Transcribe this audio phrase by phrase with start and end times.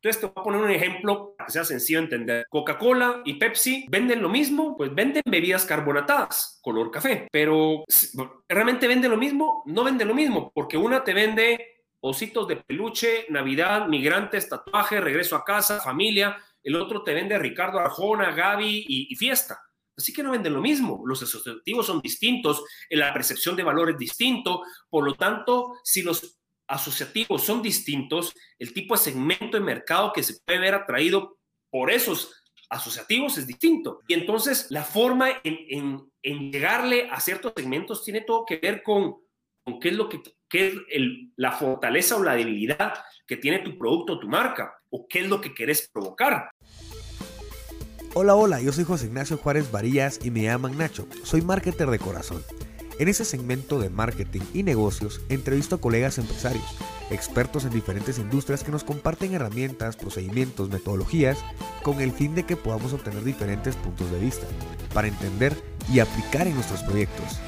[0.00, 2.46] Entonces te voy a poner un ejemplo para que sea sencillo de entender.
[2.48, 7.84] Coca-Cola y Pepsi venden lo mismo, pues venden bebidas carbonatadas, color café, pero
[8.48, 13.26] realmente venden lo mismo, no venden lo mismo, porque una te vende ositos de peluche,
[13.28, 19.12] Navidad, migrantes, tatuaje, regreso a casa, familia, el otro te vende Ricardo Arjona, Gaby y,
[19.12, 19.58] y fiesta.
[19.96, 23.98] Así que no venden lo mismo, los asociativos son distintos, la percepción de valor es
[23.98, 26.38] distinto, por lo tanto, si los
[26.68, 31.38] asociativos son distintos, el tipo de segmento de mercado que se puede ver atraído
[31.70, 32.32] por esos
[32.70, 34.00] asociativos es distinto.
[34.06, 39.16] Y entonces la forma en, llegarle a ciertos segmentos tiene todo que ver con,
[39.64, 40.74] con qué es lo que qué es
[41.36, 42.94] la fortaleza o la debilidad
[43.26, 46.50] que tiene tu producto o tu marca, o qué es lo que quieres provocar.
[48.14, 51.06] Hola, hola, yo soy José Ignacio Juárez Varillas y me llaman Nacho.
[51.24, 52.42] Soy marketer de corazón.
[52.98, 56.64] En ese segmento de marketing y negocios entrevisto a colegas empresarios,
[57.10, 61.38] expertos en diferentes industrias que nos comparten herramientas, procedimientos, metodologías,
[61.84, 64.48] con el fin de que podamos obtener diferentes puntos de vista,
[64.92, 65.56] para entender
[65.92, 67.38] y aplicar en nuestros proyectos.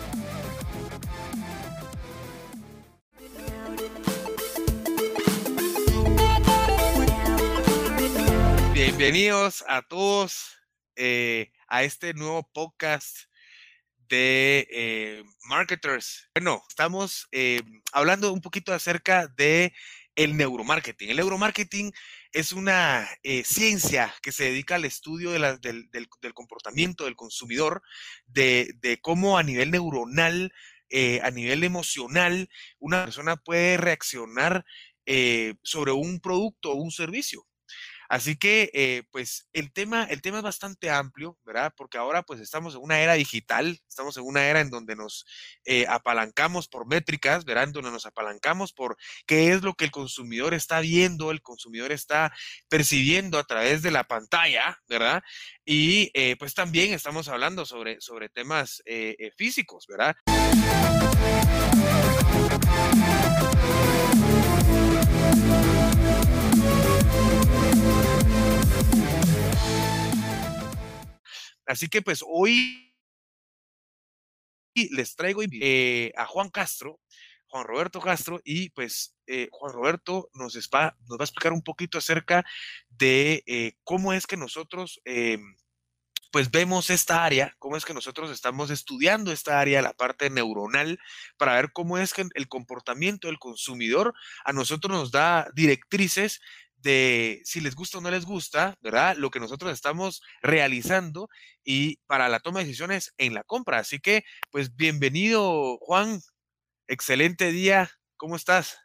[8.72, 10.58] Bienvenidos a todos
[10.94, 13.29] eh, a este nuevo podcast
[14.10, 16.28] de eh, marketers.
[16.34, 19.72] Bueno, estamos eh, hablando un poquito acerca de
[20.16, 21.10] el neuromarketing.
[21.10, 21.92] El neuromarketing
[22.32, 27.82] es una eh, ciencia que se dedica al estudio del, comportamiento del consumidor,
[28.26, 30.52] de, cómo a nivel neuronal,
[31.22, 34.64] a nivel emocional, una persona puede reaccionar
[35.62, 37.46] sobre un producto o un servicio.
[38.10, 41.72] Así que, eh, pues, el tema, el tema es bastante amplio, ¿verdad?
[41.76, 45.24] Porque ahora, pues, estamos en una era digital, estamos en una era en donde nos
[45.64, 47.64] eh, apalancamos por métricas, ¿verdad?
[47.64, 51.92] En donde nos apalancamos por qué es lo que el consumidor está viendo, el consumidor
[51.92, 52.32] está
[52.68, 55.22] percibiendo a través de la pantalla, ¿verdad?
[55.64, 58.82] Y, eh, pues, también estamos hablando sobre, sobre temas
[59.36, 60.16] físicos, ¿verdad?
[71.70, 72.92] Así que pues hoy
[74.74, 76.98] les traigo eh, a Juan Castro,
[77.46, 82.44] Juan Roberto Castro, y pues eh, Juan Roberto nos, va, a explicar un poquito acerca
[82.88, 85.00] de eh, cómo es que nosotros
[86.32, 90.98] pues vemos esta área, cómo es que nosotros estamos estudiando esta área, la parte neuronal,
[91.36, 94.14] para ver cómo es que el comportamiento del consumidor
[94.44, 96.40] a nosotros nos da directrices
[96.82, 99.16] de si les gusta o no les gusta, ¿verdad?
[99.16, 101.28] Lo que nosotros estamos realizando
[101.64, 103.78] y para la toma de decisiones en la compra.
[103.78, 106.20] Así que, pues bienvenido, Juan.
[106.88, 107.90] Excelente día.
[108.16, 108.78] ¿Cómo estás?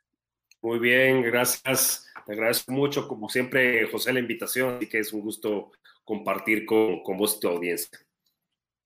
[0.61, 2.05] Muy bien, gracias.
[2.25, 4.77] Te agradezco mucho, como siempre, José, la invitación.
[4.77, 5.71] Así que es un gusto
[6.03, 7.99] compartir con, con vos y tu audiencia.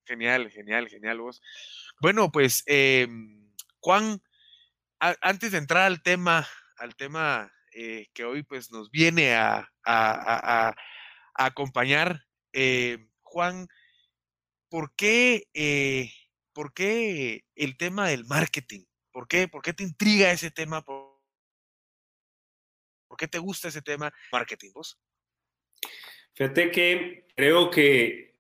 [0.06, 1.42] Genial, genial, genial vos.
[2.02, 4.22] Bueno, pues, em, Juan,
[5.00, 6.48] antes de entrar al tema,
[6.78, 9.66] al tema eh, que hoy pues nos viene a,
[11.34, 12.20] acompañar.
[12.52, 13.70] Eh, Juan,
[14.68, 16.12] ¿por qué, eh,
[16.52, 18.84] ¿por qué el tema del marketing?
[19.14, 20.84] ¿Por qué, ¿Por qué te intriga ese tema?
[20.84, 21.22] ¿Por,
[23.18, 25.00] qué te gusta ese tema marketing vos?
[26.34, 28.36] Fíjate que creo que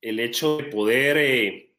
[0.00, 1.74] el hecho de poder,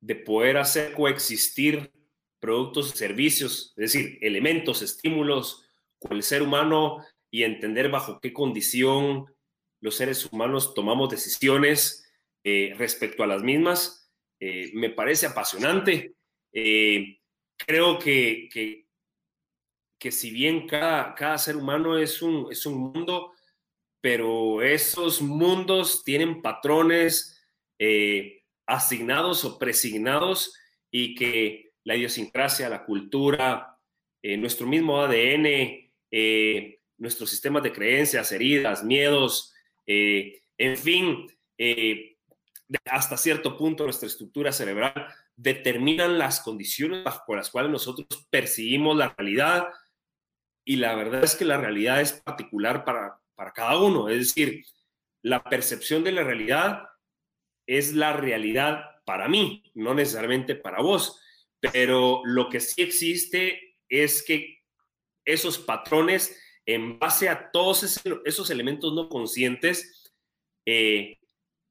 [0.00, 1.92] de poder hacer coexistir
[2.38, 5.65] productos y servicios, es decir, elementos, estímulos,
[5.98, 9.26] con el ser humano y entender bajo qué condición
[9.80, 12.10] los seres humanos tomamos decisiones
[12.42, 16.14] eh, respecto a las mismas, eh, me parece apasionante.
[16.52, 17.18] Eh,
[17.56, 23.32] creo que, que, si bien cada, cada ser humano es un, es un mundo,
[24.00, 27.32] pero esos mundos tienen patrones
[28.66, 30.56] asignados o presignados
[30.90, 33.78] y que la idiosincrasia, la cultura,
[34.22, 39.54] nuestro mismo ADN, eh, nuestros sistemas de creencias, heridas, miedos,
[39.86, 41.26] eh, en fin,
[41.58, 42.16] eh,
[42.86, 45.06] hasta cierto punto nuestra estructura cerebral
[45.36, 49.68] determinan las condiciones bajo las cuales nosotros percibimos la realidad
[50.64, 54.64] y la verdad es que la realidad es particular para, para cada uno, es decir,
[55.22, 56.88] la percepción de la realidad
[57.66, 61.20] es la realidad para mí, no necesariamente para vos,
[61.60, 64.55] pero lo que sí existe es que
[65.26, 66.34] esos patrones
[66.64, 70.12] en base a todos esos elementos no conscientes,
[70.66, 71.18] eh,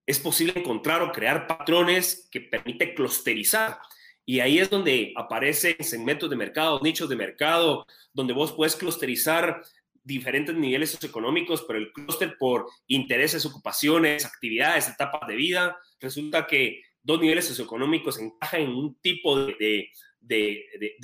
[0.06, 3.80] es posible encontrar o crear patrones que permite clusterizar.
[4.26, 9.62] Y ahí es donde aparecen segmentos de mercado, nichos de mercado, donde vos puedes clusterizar
[10.04, 16.84] diferentes niveles socioeconómicos, pero el clúster por intereses, ocupaciones, actividades, etapas de vida, resulta que
[17.02, 19.90] dos niveles socioeconómicos encajan en un tipo de, de,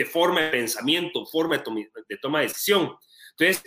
[0.06, 2.96] forma de pensamiento, forma de, toma de decisión.
[3.38, 3.64] Entonces,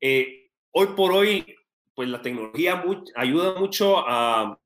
[0.00, 1.56] eh, hoy por hoy,
[1.94, 2.84] pues la tecnología
[3.16, 4.58] ayuda mucho a,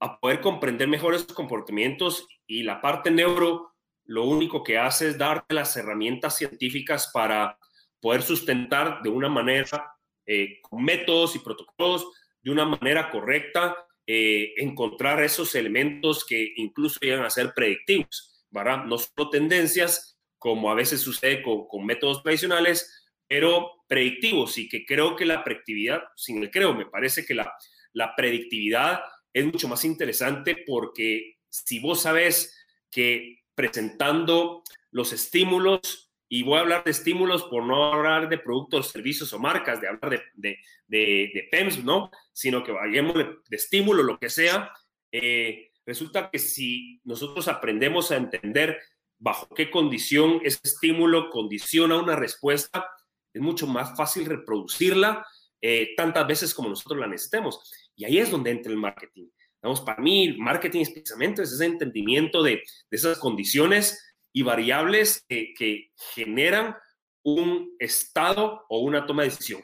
[0.00, 3.72] a poder comprender mejor esos comportamientos y la parte neuro
[4.04, 7.58] lo único que hace es darte las herramientas científicas para
[8.00, 9.94] poder sustentar de una manera,
[10.26, 12.06] eh, con métodos y protocolos,
[12.42, 13.76] de una manera correcta,
[14.06, 18.84] eh, encontrar esos elementos que incluso llegan a ser predictivos, ¿verdad?
[18.84, 24.84] No solo tendencias, como a veces sucede con, con métodos tradicionales, pero predictivos y que
[24.84, 27.52] creo que la predictividad, sin el creo, me parece que la,
[27.92, 29.00] la predictividad
[29.32, 32.56] es mucho más interesante porque si vos sabes
[32.90, 38.88] que presentando los estímulos, y voy a hablar de estímulos por no hablar de productos,
[38.88, 40.56] servicios o marcas, de hablar de,
[40.86, 42.10] de, PEMS, ¿no?
[42.32, 44.72] Sino que vayamos de, estímulo, lo que sea.
[45.12, 48.78] Eh, resulta que si nosotros aprendemos a entender
[49.18, 52.86] bajo qué condición ese estímulo condiciona una respuesta,
[53.32, 55.24] es mucho más fácil reproducirla
[55.60, 57.70] eh, tantas veces como nosotros la necesitemos.
[57.94, 59.28] Y ahí es donde entra el marketing.
[59.62, 66.76] Vamos, para mí, marketing es precisamente ese entendimiento de, esas condiciones y variables que, generan
[67.24, 69.62] un estado o una toma de decisión.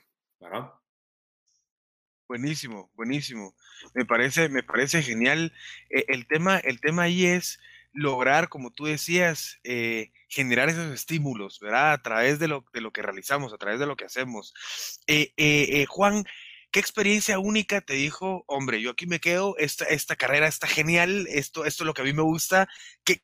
[2.29, 3.55] Buenísimo, buenísimo.
[3.95, 5.51] Me parece, me parece genial.
[5.89, 7.59] Eh, el, tema, el tema ahí es
[7.95, 11.93] lograr, como tú decías, eh, generar esos estímulos, ¿verdad?
[11.95, 14.53] A través de lo, de lo que realizamos, a través de lo que hacemos.
[15.07, 16.25] Eh, Juan,
[16.71, 21.27] ¿Qué experiencia única te dijo, hombre, yo aquí me quedo, esta, esta carrera está genial,
[21.31, 22.69] esto, esto es lo que a mí me gusta?
[23.05, 23.23] ¿Qué,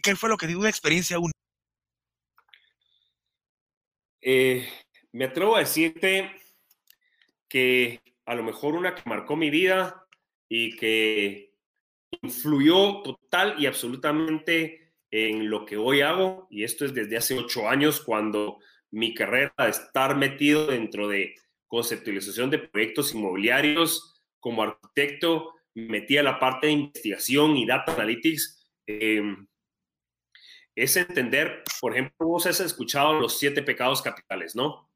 [0.00, 1.34] qué fue lo que dio una experiencia única?
[5.12, 6.43] Me atrevo a decirte
[7.54, 10.08] que a lo mejor una que marcó mi vida
[10.48, 11.54] y que
[12.20, 17.68] influyó total y absolutamente en lo que hoy hago, y esto es desde hace ocho
[17.68, 18.58] años cuando
[18.90, 21.36] mi carrera de estar metido dentro de
[21.68, 28.68] conceptualización de proyectos inmobiliarios como arquitecto, metí a la parte de investigación y data analytics.
[28.84, 29.46] Em,
[30.74, 34.90] es entender, por ejemplo, vos has escuchado los siete pecados capitales, ¿no?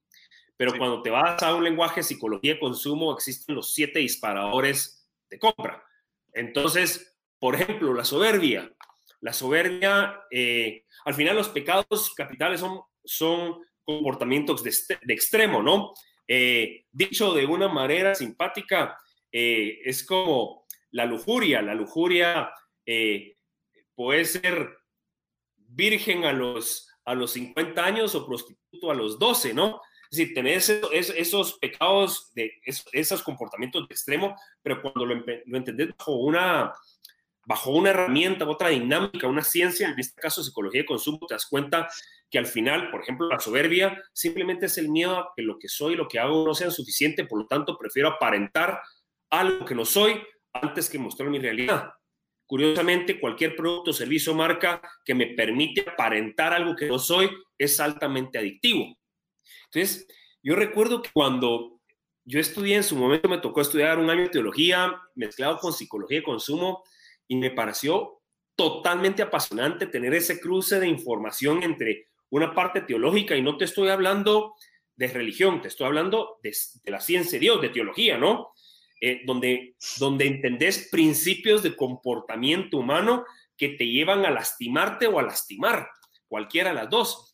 [0.59, 5.39] Pero cuando te vas a un lenguaje psicología de consumo, existen los siete disparadores de
[5.39, 5.83] compra.
[6.35, 8.71] Entonces, por ejemplo, la soberbia.
[9.21, 15.95] La soberbia, eh, al final los pecados capitales son, son comportamientos de, este, extremo, ¿no?
[16.27, 18.99] Eh, dicho de una manera simpática,
[19.33, 21.63] eh, es como la lujuria.
[21.63, 22.51] La lujuria
[22.85, 23.37] eh,
[23.95, 24.77] puede ser
[25.55, 29.81] virgen a los, a los 50 años o prostituto a los 12, ¿no?
[30.11, 32.53] Es decir, tenés esos, pecados, de
[32.93, 36.73] esos, comportamientos de extremo, pero cuando lo, lo entendés bajo una,
[37.49, 41.47] bajo una herramienta, otra dinámica, una ciencia, en este caso psicología de consumo, te das
[41.47, 41.89] cuenta
[42.31, 45.69] que al final, por ejemplo, la soberbia simplemente es el miedo a que lo que
[45.69, 48.83] soy, lo que hago no sea suficiente, por lo tanto prefiero aparentar
[49.31, 50.23] algo que no soy
[50.53, 51.91] antes que mostrar mi realidad.
[52.47, 58.39] Curiosamente, cualquier producto, servicio marca que me permite aparentar algo que no soy es altamente
[58.39, 58.98] adictivo.
[59.65, 60.07] Entonces,
[60.43, 61.81] yo recuerdo que cuando
[62.25, 66.19] yo estudié en su momento, me tocó estudiar un año de teología mezclado con psicología
[66.19, 66.85] de consumo
[67.27, 68.21] y me pareció
[68.55, 73.89] totalmente apasionante tener ese cruce de información entre una parte teológica y no te estoy
[73.89, 74.55] hablando
[74.97, 76.53] de religión, te estoy hablando de,
[76.87, 78.49] la ciencia de Dios, de teología, ¿no?
[79.01, 83.25] Eh, donde, donde entendés principios de comportamiento humano
[83.57, 85.89] que te llevan a lastimarte o a lastimar,
[86.27, 87.28] cualquiera de las dos.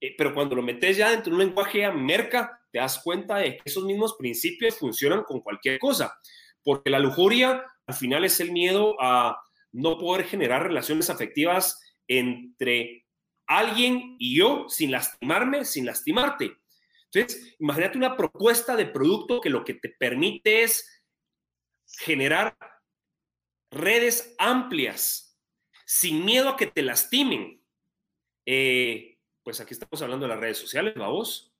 [0.00, 3.36] Eh, pero cuando lo metes ya dentro de un lenguaje a merca, te das cuenta
[3.36, 6.18] de que esos mismos principios funcionan con cualquier cosa,
[6.62, 9.36] porque la lujuria al final es el miedo a
[9.72, 13.06] no poder generar relaciones afectivas entre
[13.46, 16.56] alguien y yo sin lastimarme, sin lastimarte.
[17.12, 21.02] Entonces, imagínate una propuesta de producto que lo que te permite es
[21.98, 22.56] generar
[23.72, 25.36] redes amplias,
[25.84, 27.60] sin miedo a que te lastimen.
[28.46, 29.09] Eh,
[29.50, 31.52] pues aquí estamos hablando de las redes sociales, vamos.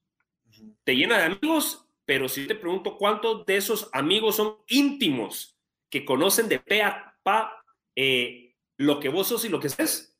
[0.84, 6.04] Te llena de amigos, pero si te pregunto cuántos de esos amigos son íntimos, que
[6.04, 7.64] conocen de pe a pa
[7.96, 10.16] eh, lo que vos sos y lo que es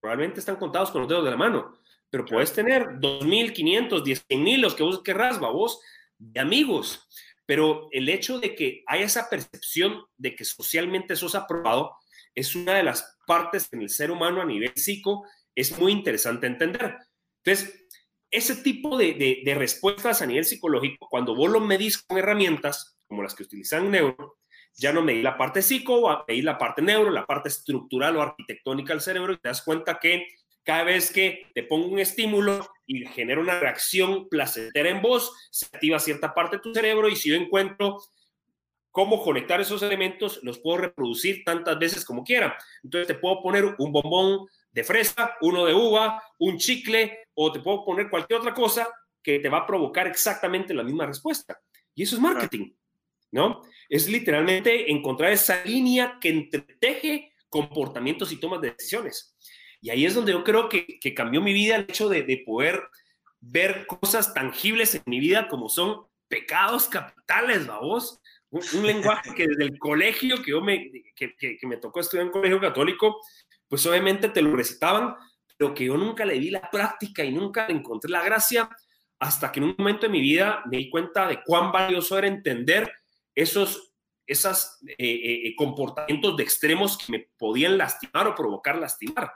[0.00, 1.78] probablemente están contados con los dedos de la mano,
[2.10, 5.80] pero puedes tener 2.500, 10.000, los que vos querrás, vos,
[6.18, 7.08] de amigos.
[7.46, 11.96] Pero el hecho de que haya esa percepción de que socialmente sos aprobado
[12.34, 15.24] es una de las partes en el ser humano a nivel psico
[15.58, 16.96] es muy interesante entender.
[17.44, 17.88] Entonces,
[18.30, 23.22] ese tipo de, de, respuestas a nivel psicológico, cuando vos lo medís con herramientas como
[23.22, 24.38] las que utilizan neuro,
[24.74, 28.92] ya no medís la parte psico, medís la parte neuro, la parte estructural o arquitectónica
[28.92, 30.28] del cerebro y te das cuenta que
[30.62, 35.66] cada vez que te pongo un estímulo y genera una reacción placentera en vos, se
[35.66, 37.98] activa cierta parte de tu cerebro y si yo encuentro
[38.92, 42.56] cómo conectar esos elementos, los puedo reproducir tantas veces como quiera.
[42.84, 47.60] Entonces te puedo poner un bombón de fresa, uno de uva, un chicle o te
[47.60, 48.88] puedo poner cualquier otra cosa
[49.22, 51.60] que te va a provocar exactamente la misma respuesta.
[51.94, 52.72] Y eso es marketing,
[53.32, 53.62] ¿no?
[53.88, 59.36] Es literalmente encontrar esa línea que entreteje comportamientos y tomas de decisiones.
[59.80, 62.82] Y ahí es donde yo creo que, cambió mi vida el hecho de, poder
[63.40, 68.20] ver cosas tangibles en mi vida como son pecados capitales, vamos.
[68.50, 72.22] Un, un lenguaje que desde el colegio que yo me, que, que, me tocó estudiar
[72.22, 73.20] en un colegio católico,
[73.68, 75.14] pues obviamente te lo recitaban,
[75.56, 78.68] pero que yo nunca le di la práctica y nunca le encontré la gracia
[79.18, 82.28] hasta que en un momento de mi vida me di cuenta de cuán valioso era
[82.28, 82.90] entender
[83.34, 83.84] esos
[84.26, 89.32] esos eh, eh, comportamientos de extremos que me podían lastimar o provocar lastimar.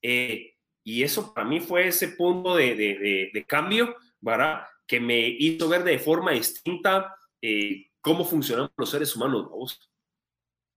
[0.00, 4.62] Eh, y eso para mí fue ese punto de, cambio, ¿verdad?
[4.86, 9.48] Que me hizo ver de forma distinta eh, cómo funcionan los seres humanos.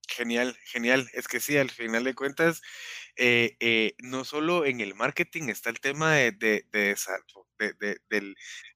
[0.08, 1.10] Genial, genial.
[1.14, 2.62] Es que sí, al final de cuentas,
[3.16, 6.66] eh, no solo en el marketing está el tema de, de,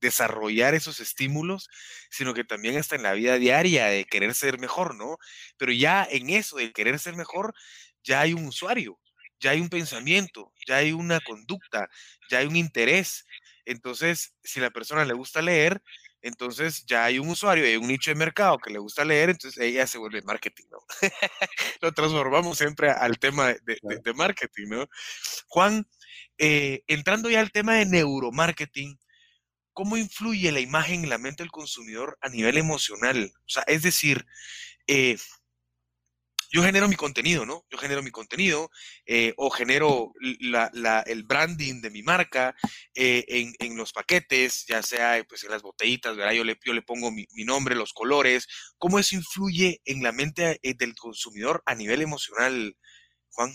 [0.01, 1.69] desarrollar esos estímulos,
[2.09, 5.17] sino que también está en la vida diaria de querer ser mejor, ¿no?
[5.57, 7.53] Pero ya en eso de querer ser mejor,
[8.03, 8.99] ya hay un usuario,
[9.39, 11.89] ya hay un pensamiento, ya hay una conducta,
[12.29, 13.25] ya hay un interés.
[13.65, 15.81] Entonces, si a la persona le gusta leer,
[16.21, 19.61] entonces ya hay un usuario, hay un nicho de mercado que le gusta leer, entonces
[19.61, 20.79] ella se vuelve marketing, ¿no?
[21.81, 24.89] Lo transformamos siempre al tema de, marketing, ¿no?
[25.47, 25.87] Juan,
[26.37, 28.99] eh, entrando ya al tema de neuromarketing,
[29.73, 33.31] ¿cómo influye la imagen en la mente del consumidor a nivel emocional?
[33.45, 34.25] O sea, es decir,
[34.87, 35.17] eh,
[36.51, 37.65] yo genero mi contenido, ¿no?
[37.69, 38.69] Yo genero mi contenido
[39.05, 42.55] eh, o genero el branding de mi marca
[42.95, 43.25] eh,
[43.59, 46.33] en, los paquetes, ya sea pues, en las botellitas, ¿verdad?
[46.33, 48.47] Yo le, le pongo mi, nombre, los colores.
[48.77, 52.75] ¿Cómo eso influye en la mente eh, del consumidor a nivel emocional,
[53.29, 53.51] Juan?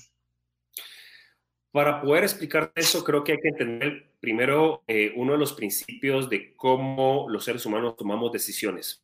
[1.71, 4.85] Para poder explicar eso, creo que hay que entender primero
[5.17, 9.03] uno de los principios de cómo los seres humanos tomamos decisiones.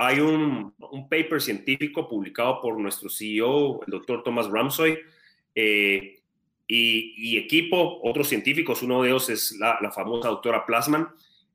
[0.00, 0.74] Hay un,
[1.10, 4.96] paper científico publicado por nuestro CEO, el doctor Thomas Ramsoy,
[5.56, 6.20] eh,
[6.68, 11.08] y, equipo, otros científicos, uno de ellos es la, famosa doctora Plasman,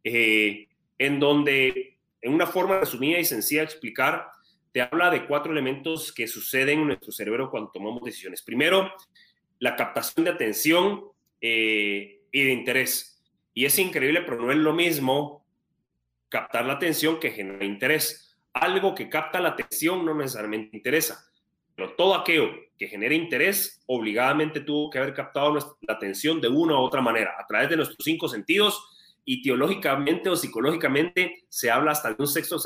[0.03, 4.27] eh, en donde, en una forma resumida y sencilla de explicar,
[4.73, 8.41] te habla de cuatro elementos que suceden en nuestro cerebro cuando tomamos decisiones.
[8.41, 8.91] Primero,
[9.59, 11.05] la captación de atención
[11.39, 13.23] eh, y de interés.
[13.53, 15.45] Y es increíble, pero no es lo mismo
[16.27, 18.22] captar la atención que generar interés
[18.53, 21.25] algo que capta la atención no necesariamente interesa,
[21.75, 26.75] pero todo aquello que genere interés obligadamente tuvo que haber captado la atención de una
[26.75, 28.83] u otra manera, a través de nuestros cinco sentidos
[29.25, 32.57] y teológicamente o psicológicamente se habla hasta de un sexto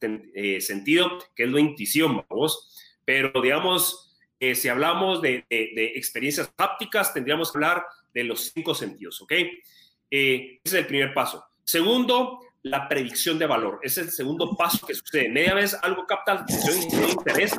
[0.00, 2.70] eh, sentido, que es la intuición, vamos.
[3.04, 9.20] Pero digamos, eh, si hablamos de, experiencias hápticas, tendríamos que hablar de los cinco sentidos,
[9.22, 9.32] ¿ok?
[10.10, 11.44] Eh, ese es el primer paso.
[11.64, 13.78] Segundo, la predicción de valor.
[13.82, 15.28] Es el segundo paso que sucede.
[15.28, 17.52] Media vez algo capta atención y interés.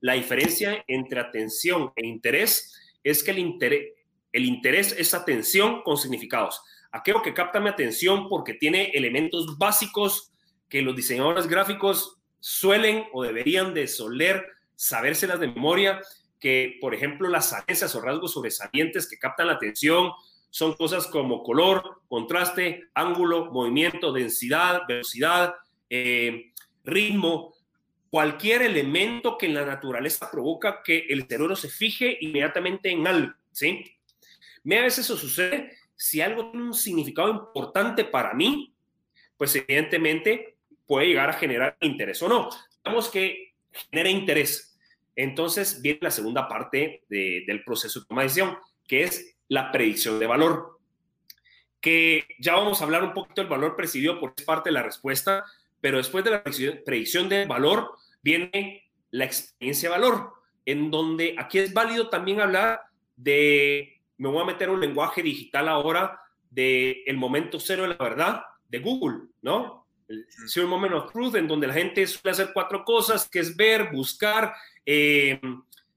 [0.00, 3.92] La diferencia entre atención e interés es que el interés,
[4.32, 6.60] el interés es atención con significados.
[6.90, 10.32] Aquello que capta mi atención porque tiene elementos básicos
[10.68, 16.00] que los diseñadores gráficos suelen o deberían de soler sabérselas de memoria,
[16.40, 20.10] que por ejemplo las agencias o rasgos sobresalientes que captan la atención,
[20.50, 25.54] son cosas como color, contraste, ángulo, movimiento, densidad, velocidad,
[25.88, 26.52] eh,
[26.84, 27.54] ritmo,
[28.10, 33.32] cualquier elemento que en la naturaleza provoca que el cerebro se fije inmediatamente en algo,
[33.52, 33.84] ¿sí?
[34.64, 38.74] A veces eso sucede si algo tiene un significado importante para mí,
[39.36, 42.50] pues evidentemente puede llegar a generar interés o no.
[42.84, 44.78] Digamos que genera interés.
[45.14, 50.18] Entonces viene la segunda parte del proceso de toma de decisión, que es la predicción
[50.18, 50.78] de valor,
[51.80, 55.44] que ya vamos a hablar un poquito del valor presidido por parte de la respuesta,
[55.80, 57.90] pero después de la predicción de valor
[58.22, 60.32] viene la experiencia de valor,
[60.64, 62.82] en donde aquí es válido también hablar
[63.16, 67.96] de, me voy a meter un lenguaje digital ahora, de el momento cero de la
[67.96, 69.86] verdad de Google, ¿no?
[70.08, 73.56] El Zero Moment of Truth, en donde la gente suele hacer cuatro cosas, que es
[73.56, 74.54] ver, buscar,
[74.86, 75.40] eh,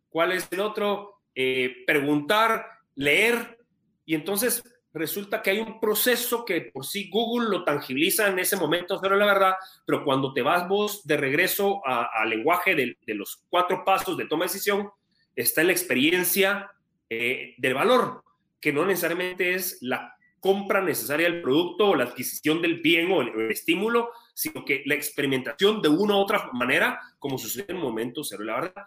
[0.10, 1.22] ¿cuál es el otro?
[1.36, 3.60] Eh, preguntar, leer.
[4.06, 8.56] Y entonces resulta que hay un proceso que por sí Google lo tangibiliza en ese
[8.56, 9.54] momento, pero la verdad,
[9.86, 14.46] pero cuando te vas vos de regreso al lenguaje de, los cuatro pasos de toma
[14.46, 14.90] de decisión,
[15.36, 16.72] está la experiencia
[17.10, 18.24] eh, del valor,
[18.60, 23.22] que no necesariamente es la compra necesaria del producto o la adquisición del bien o
[23.22, 27.82] el, estímulo, sino que la experimentación de una u otra manera, como sucede en el
[27.82, 28.86] momento cero, la verdad.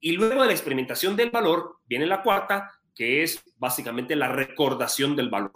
[0.00, 5.14] Y luego de la experimentación del valor, viene la cuarta, que es básicamente la recordación
[5.14, 5.52] del valor.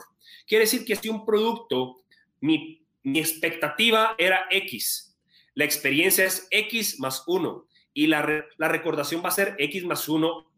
[0.47, 2.03] Quiere decir que si un producto,
[2.41, 5.17] mi, expectativa era X,
[5.55, 10.07] la experiencia es X más 1 y la, la recordación va a ser X más
[10.07, 10.53] 1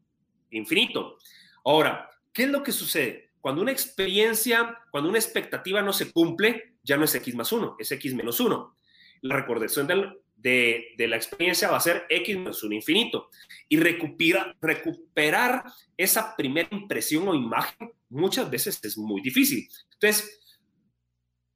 [0.50, 1.18] infinito.
[1.64, 3.30] Ahora, ¿qué es lo que sucede?
[3.40, 7.76] Cuando una experiencia, cuando una expectativa no se cumple, ya no es X más 1,
[7.78, 8.76] es X menos 1.
[9.22, 13.30] La recordación del, de, la experiencia va a ser X menos un infinito.
[13.68, 15.64] Y recupera, recuperar
[15.96, 19.68] esa primera impresión o imagen muchas veces es muy difícil.
[19.94, 20.58] Entonces,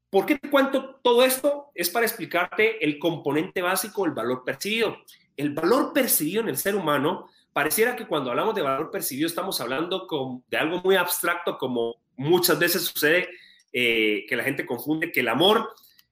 [0.09, 1.71] ¿por qué te cuento todo esto?
[1.75, 4.97] Es para explicarte el componente básico, el valor percibido.
[5.37, 9.61] El valor percibido en el ser humano, pareciera que cuando hablamos de valor percibido estamos
[9.61, 10.07] hablando
[10.49, 13.29] de algo muy abstracto, como muchas veces sucede
[13.73, 15.69] eh, que la gente confunde que el amor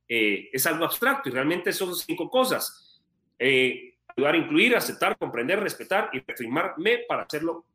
[0.08, 3.00] eh, es algo abstracto y realmente son cinco cosas.
[3.38, 7.66] Eh, ayudar a incluir, aceptar, comprender, respetar y reafirmarme para hacerlo,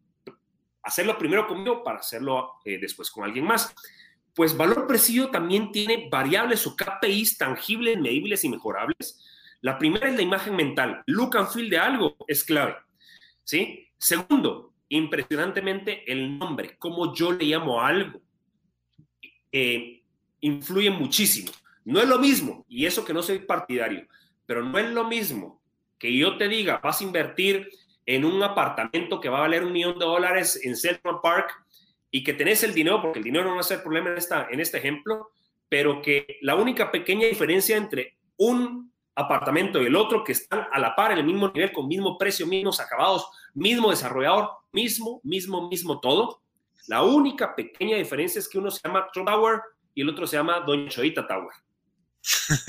[0.83, 3.73] hacerlo primero conmigo para hacerlo eh, después con alguien más.
[4.33, 9.19] Pues valor preciso también tiene variables o KPIs tangibles, medibles y mejorables.
[9.61, 11.03] La primera es la imagen mental.
[11.07, 12.75] Look and feel de algo es clave.
[13.43, 13.87] ¿sí?
[13.97, 18.21] Segundo, impresionantemente el nombre, cómo yo le llamo a algo,
[20.39, 21.51] influye muchísimo.
[21.89, 24.07] No es lo mismo, y eso que no soy partidario,
[24.45, 25.59] pero no es lo mismo
[25.97, 27.67] que yo te diga, vas a invertir
[28.05, 31.49] en un apartamento que va a valer un millón de dólares en Central Park
[32.11, 34.49] y que tenés el dinero, porque el dinero no va a ser problema en, esta,
[34.51, 35.31] en este ejemplo,
[35.67, 40.77] pero que la única pequeña diferencia entre un apartamento y el otro que están a
[40.77, 45.67] la par, en el mismo nivel, con mismo precio, mismos acabados, mismo desarrollador, mismo, mismo,
[45.67, 46.43] mismo todo.
[46.85, 49.61] La única pequeña diferencia es que uno se llama Tower
[49.95, 51.55] y el otro se llama Doña Choita Tower.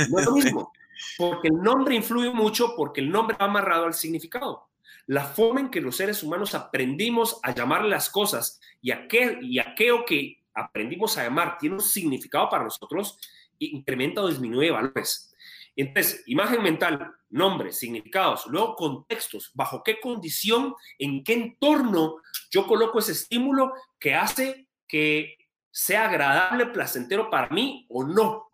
[0.09, 0.73] No es lo mismo,
[1.17, 4.69] porque el nombre influye mucho porque el nombre va amarrado al significado.
[5.07, 9.59] La forma en que los seres humanos aprendimos a llamar las cosas y, aquel, y
[9.59, 13.19] aquello que aprendimos a llamar tiene un significado para nosotros,
[13.59, 15.35] incrementa o disminuye valores.
[15.77, 22.17] Entonces, imagen mental, nombre, significados, luego contextos, bajo qué condición, en qué entorno
[22.51, 25.39] yo coloco ese estímulo que hace que
[25.71, 28.50] sea agradable, placentero para mí o no.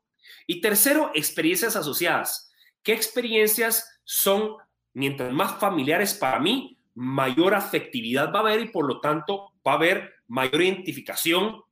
[0.47, 2.53] Y tercero, experiencias asociadas.
[2.83, 4.57] ¿Qué experiencias son,
[4.93, 9.73] mientras más familiares para mí, mayor afectividad va a haber y por lo tanto va
[9.73, 11.63] a haber mayor identificación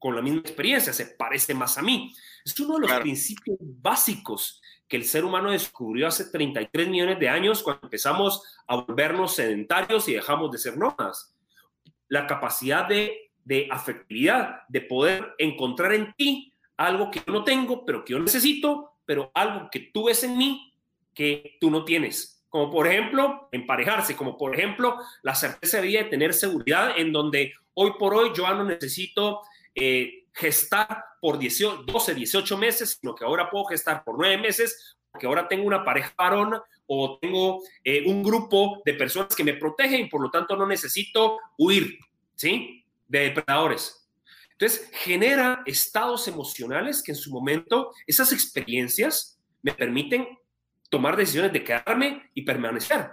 [0.00, 2.12] con la misma experiencia, se parece más a mí.
[2.42, 7.28] Es uno de los principios básicos que el ser humano descubrió hace 33 millones de
[7.28, 11.36] años cuando empezamos a volvernos sedentarios y dejamos de ser nómadas.
[12.08, 16.49] La capacidad de, de afectividad, de poder encontrar en ti
[16.80, 20.38] algo que yo no tengo, pero que yo necesito, pero algo que tú ves en
[20.38, 20.72] mí
[21.14, 22.42] que tú no tienes.
[22.48, 27.92] Como por ejemplo, emparejarse, como por ejemplo, la certeza de tener seguridad en donde hoy
[27.98, 29.42] por hoy yo no necesito
[29.74, 34.96] eh, gestar por 18, 12, 18 meses, sino que ahora puedo gestar por 9 meses,
[35.12, 39.54] porque ahora tengo una pareja varón o tengo eh, un grupo de personas que me
[39.54, 41.98] protegen y por lo tanto no necesito huir,
[42.34, 42.86] ¿sí?
[43.06, 43.99] De depredadores.
[44.60, 50.38] Entonces, genera estados emocionales que en su momento, esas experiencias me permiten
[50.90, 53.08] tomar decisiones de quedarme y permanecer.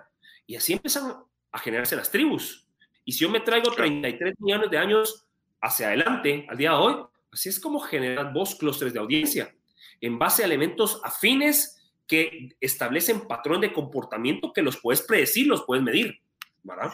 [0.45, 1.13] Y así empiezan
[1.49, 2.67] a generarse las tribus.
[3.05, 5.25] Y si yo me traigo 33 millones de años
[5.61, 9.55] hacia adelante, al día de hoy, así es como generan vos clústeres de audiencia,
[10.01, 15.63] en base a elementos afines que establecen patrón de comportamiento que los puedes predecir, los
[15.63, 16.19] puedes medir.
[16.63, 16.91] ¿Verdad?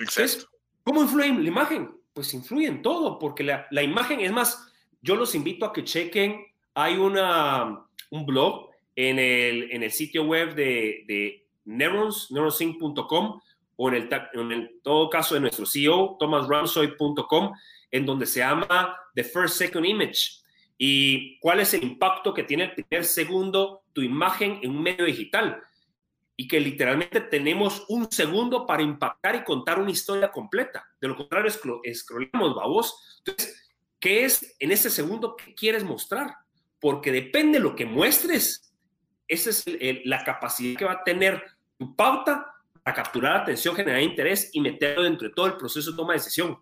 [0.00, 0.50] Exacto.
[0.84, 1.97] ¿Cómo influye la imagen?
[2.18, 5.84] Pues influye en todo, porque la, la, imagen, es más, yo los invito a que
[5.84, 13.40] chequen, hay una, un blog en el, en el sitio web de, de Neurons, neurosync.com,
[13.76, 17.52] o en el, en el todo caso de nuestro CEO, thomasramsoy.com,
[17.92, 20.40] en donde se llama The First Second Image.
[20.76, 25.04] Y cuál es el impacto que tiene el primer segundo tu imagen en un medio
[25.04, 25.62] digital
[26.40, 30.88] y que literalmente tenemos un segundo para impactar y contar una historia completa.
[31.00, 31.50] De lo contrario,
[31.82, 33.18] escrollamos, babos.
[33.18, 36.36] Entonces, ¿qué es en ese segundo que quieres mostrar?
[36.78, 38.72] Porque depende de lo que muestres.
[39.26, 39.64] Esa es
[40.04, 41.42] la capacidad que va a tener
[41.76, 45.96] tu pauta para capturar atención, generar interés y meterlo dentro de todo el proceso de
[45.96, 46.56] toma de decisión.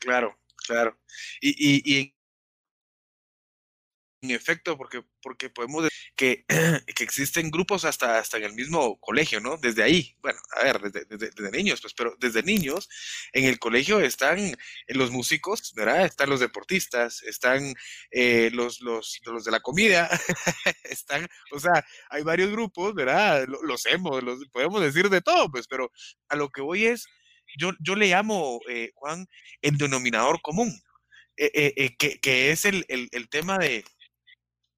[0.00, 0.98] Claro, claro.
[1.40, 2.14] Y, y, y
[4.20, 6.44] en efecto, porque, porque podemos decir que,
[6.94, 9.56] que existen grupos hasta, hasta en el mismo colegio, ¿no?
[9.56, 12.88] Desde ahí, bueno, a ver, desde, niños, pues, pero desde niños
[13.32, 14.56] en el colegio están
[14.88, 16.04] los músicos, ¿verdad?
[16.04, 17.74] Están los deportistas, están
[18.10, 20.08] eh, los, los, los, de la comida,
[20.84, 23.46] están, o sea, hay varios grupos, ¿verdad?
[23.62, 25.92] Los, hemos, los, podemos decir de todo, pues, pero
[26.28, 27.06] a lo que voy es,
[27.56, 29.26] yo, yo le llamo, eh, Juan,
[29.62, 30.80] el denominador común,
[31.36, 33.84] eh, que, que, es el, el tema de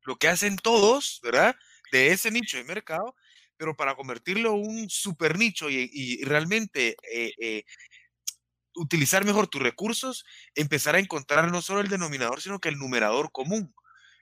[0.05, 1.57] lo que hacen todos, ¿verdad?
[1.93, 3.15] De ese nicho de mercado,
[3.57, 7.65] pero para convertirlo en un super nicho y, realmente eh, eh,
[8.75, 13.33] utilizar mejor tus recursos, empezar a encontrar no solo el denominador, sino que el numerador
[13.33, 13.75] común.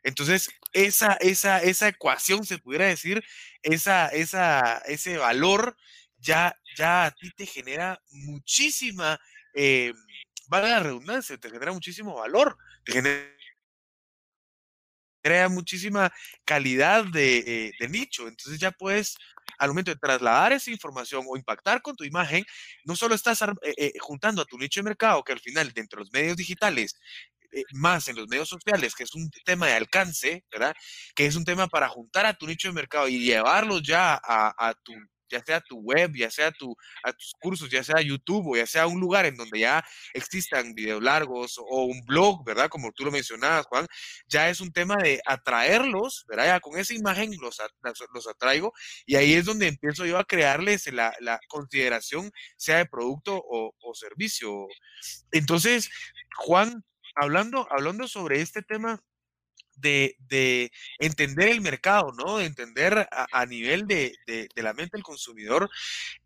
[0.02, 3.22] Entonces, esa, esa, esa ecuación, se pudiera decir,
[3.62, 5.76] esa, esa, ese valor,
[6.18, 9.20] ya, ya a ti te genera muchísima,
[9.54, 9.92] eh,
[10.50, 13.37] la redundancia, te genera muchísimo valor, te genera
[15.28, 16.10] crea muchísima
[16.46, 18.28] calidad de, eh, nicho.
[18.28, 19.16] Entonces ya puedes,
[19.58, 22.46] al momento de trasladar esa información o impactar con tu imagen,
[22.84, 25.98] no solo estás eh, eh, juntando a tu nicho de mercado, que al final dentro
[25.98, 26.94] de los medios digitales,
[27.72, 30.74] más en los medios sociales, que es un tema de alcance, ¿verdad?
[31.14, 34.74] Que es un tema para juntar a tu nicho de mercado y llevarlos ya a
[34.82, 34.92] tu
[35.30, 38.66] ya sea tu web, ya sea tu, a tus cursos, ya sea YouTube o ya
[38.66, 42.68] sea un lugar en donde ya existan videos largos o un blog, ¿verdad?
[42.68, 43.86] Como tú lo mencionabas, Juan,
[44.28, 46.46] ya es un tema de atraerlos, ¿verdad?
[46.46, 47.58] Ya con esa imagen los,
[48.14, 48.72] los atraigo
[49.06, 53.72] y ahí es donde empiezo yo a crearles la, la consideración, sea de producto o,
[53.94, 54.66] servicio.
[55.32, 55.90] Entonces,
[56.36, 59.00] Juan, hablando, hablando sobre este tema,
[59.80, 62.38] de, entender el mercado, ¿no?
[62.38, 64.16] De entender a, nivel de,
[64.56, 65.70] la mente del consumidor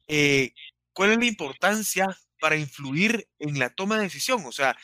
[0.09, 0.53] eh,
[0.93, 4.77] cuál es la importancia para influir en la toma de decisión, o sea,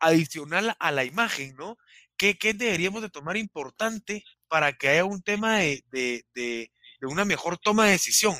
[0.00, 1.78] adicional a la imagen, ¿no?
[2.16, 6.70] ¿Qué, deberíamos de tomar importante para que haya un tema de,
[7.02, 8.34] una mejor toma de decisión?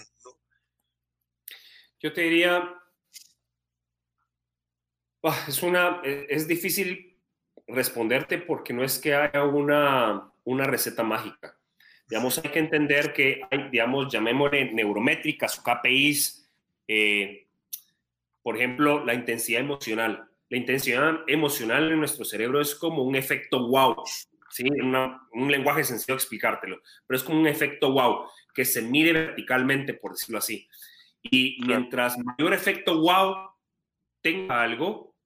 [2.00, 2.74] Yo te diría,
[5.46, 7.15] es, una, e, es difícil
[7.66, 11.56] responderte porque no es que haya una, una receta mágica.
[12.08, 16.48] Digamos, hay que entender que hay, digamos, llamémosle neurométricas o KPIs,
[16.86, 17.48] eh,
[18.42, 20.28] por ejemplo, la intensidad emocional.
[20.48, 24.04] La intensidad emocional en nuestro cerebro es como un efecto wow,
[24.50, 24.64] ¿sí?
[24.68, 30.12] un lenguaje sencillo explicártelo, pero es como un efecto wow que se mide verticalmente, por
[30.12, 30.68] decirlo así.
[31.22, 33.50] Y mientras mayor efecto wow
[34.20, 35.16] tenga algo,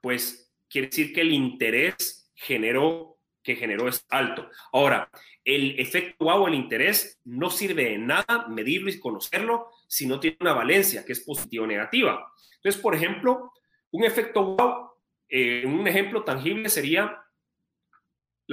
[0.00, 4.48] pues quiere decir que el interés generó, que generó es alto.
[4.72, 5.10] Ahora,
[5.44, 10.36] el efecto wow, el interés, no sirve de nada medirlo y conocerlo si no tiene
[10.40, 12.32] una valencia, que es positiva o negativa.
[12.56, 13.52] Entonces, por ejemplo,
[13.90, 14.90] un efecto wow,
[15.28, 17.20] eh, un ejemplo tangible sería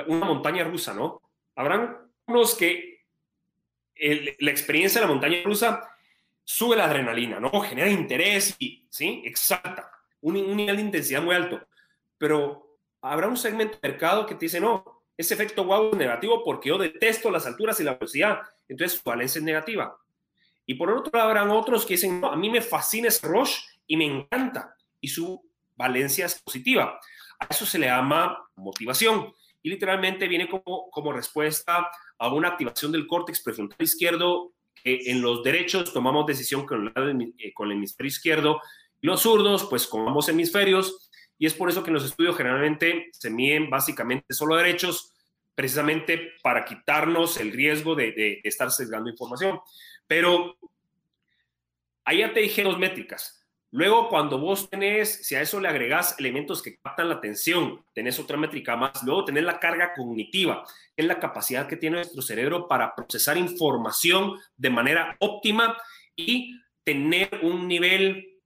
[0.08, 1.22] una montaña rusa, ¿no?
[1.56, 3.06] Habrán unos que
[4.40, 5.90] la experiencia de la montaña rusa
[6.44, 7.50] sube la adrenalina, ¿no?
[7.62, 9.22] Genera interés y, ¿sí?
[9.26, 11.68] Exacta, un, un nivel de intensidad muy alto
[12.18, 16.44] pero habrá un segmento de mercado que te dice, no, ese efecto wow es negativo
[16.44, 19.98] porque yo detesto las alturas y la velocidad, entonces su valencia es negativa.
[20.66, 23.58] Y por otro lado, habrán otros que dicen, no, a mí me fascina ese rush
[23.88, 25.42] y me encanta, y su
[25.76, 27.00] valencia es positiva.
[27.40, 32.92] A eso se le llama motivación y literalmente viene como, como respuesta a una activación
[32.92, 34.54] del córtex prefrontal izquierdo
[34.84, 38.62] que en los derechos tomamos decisión con el, eh, con el hemisferio izquierdo,
[39.02, 41.07] los zurdos pues con ambos hemisferios
[41.40, 45.14] y es por eso que en los estudios generalmente se miden básicamente solo derechos,
[45.54, 49.60] precisamente para quitarnos el riesgo de, estar sesgando información.
[50.08, 50.58] Pero
[52.06, 53.46] ahí ya te dije dos métricas.
[53.72, 58.18] Luego, cuando vos tenés, si a eso le agregás elementos que captan la atención, tenés
[58.18, 59.04] otra métrica más.
[59.04, 60.64] Luego tenés la carga cognitiva,
[60.96, 65.78] que es la capacidad que tiene nuestro cerebro para procesar información de manera óptima
[66.16, 68.37] y tener un nivel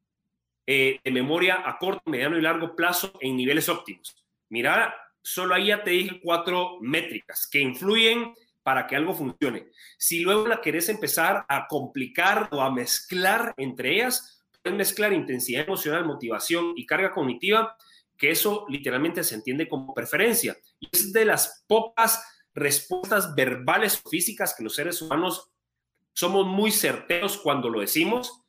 [0.74, 4.16] eh, de memoria a corto, mediano y largo plazo en niveles óptimos.
[4.48, 9.68] Mira, solo ahí ya te dije cuatro métricas que influyen para que algo funcione.
[9.98, 15.66] Si luego la querés empezar a complicar o a mezclar entre ellas, puedes mezclar intensidad
[15.66, 17.76] emocional, motivación y carga cognitiva,
[18.18, 20.56] que eso literalmente se entiende como preferencia.
[20.80, 25.52] Y es de las pocas respuestas verbales o físicas que los seres humanos
[26.14, 28.42] somos muy certeros cuando lo decimos,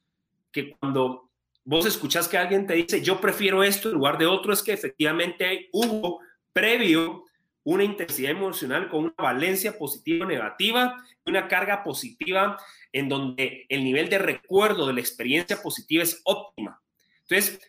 [0.53, 1.32] que cuando
[1.65, 4.73] vos escuchás que alguien te dice, yo prefiero esto en lugar de otro, es que
[4.73, 6.21] efectivamente hubo
[6.53, 7.25] previo
[7.65, 10.97] una intensidad emocional con una valencia positiva o negativa
[11.27, 12.59] una carga positiva
[12.93, 16.81] en donde el nivel de recuerdo de la experiencia positiva es óptima.
[17.23, 17.61] Entonces,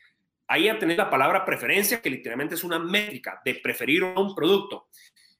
[0.47, 4.87] ahí a tener la palabra preferencia, que literalmente es una métrica de preferir un producto.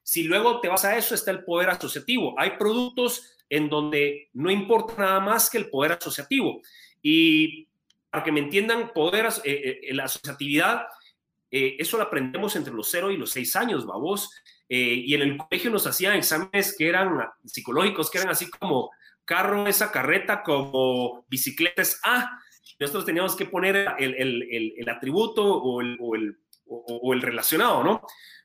[0.02, 2.34] Si luego te vas a eso, está el poder asociativo.
[2.38, 6.60] Hay productos en donde no importa nada más que el poder asociativo.
[7.02, 7.68] Y
[8.14, 10.86] para que me entiendan, poder, eh, eh, la asociatividad,
[11.50, 14.30] eh, eso lo aprendemos entre los 0 y los 6 años, babos.
[14.68, 18.92] y en el colegio nos hacían exámenes que eran psicológicos, que eran así como
[19.24, 22.38] carro esa carreta, como bicicletas A.
[22.78, 25.98] Nosotros teníamos que poner el, el, el, atributo o el,
[26.66, 28.00] o, o el relacionado, ¿no?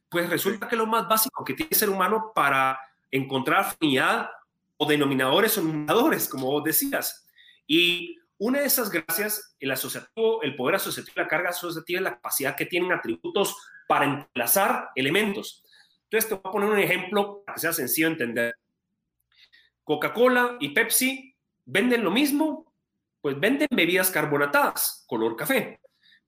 [0.09, 2.79] Pues resulta que lo más básico que tiene el ser humano para
[3.11, 4.29] encontrar afinidad
[4.77, 7.27] o denominadores o numeradores, como vos decías.
[7.67, 12.15] Y una de esas gracias, el asociativo, el poder asociativo, la carga asociativa es la
[12.15, 13.55] capacidad que tienen atributos
[13.87, 15.63] para emplazar elementos.
[16.03, 18.55] Entonces te voy a poner un ejemplo para que sea sencillo de entender.
[19.83, 22.73] Coca-Cola y Pepsi venden lo mismo,
[23.21, 25.81] pues venden bebidas carbonatadas, color café,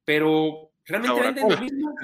[0.04, 1.96] pero realmente venden lo mismo.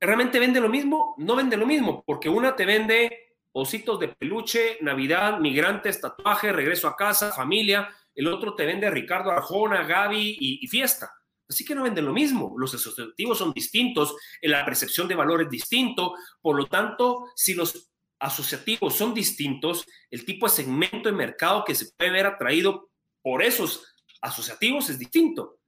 [0.00, 1.14] ¿Realmente vende lo mismo?
[1.18, 6.88] No vende lo mismo, porque una te vende ositos de peluche, Navidad, migrantes, tatuaje, regreso
[6.88, 7.94] a casa, familia.
[8.14, 11.10] El otro te vende Ricardo Arjona, Gaby y, fiesta.
[11.48, 12.54] Así que no venden lo mismo.
[12.56, 16.14] Los asociativos son distintos, la percepción de valor es distinto.
[16.40, 21.74] Por lo tanto, si los asociativos son distintos, el tipo de segmento de mercado que
[21.74, 22.90] se puede ver atraído
[23.22, 23.84] por esos
[24.20, 25.58] asociativos es distinto.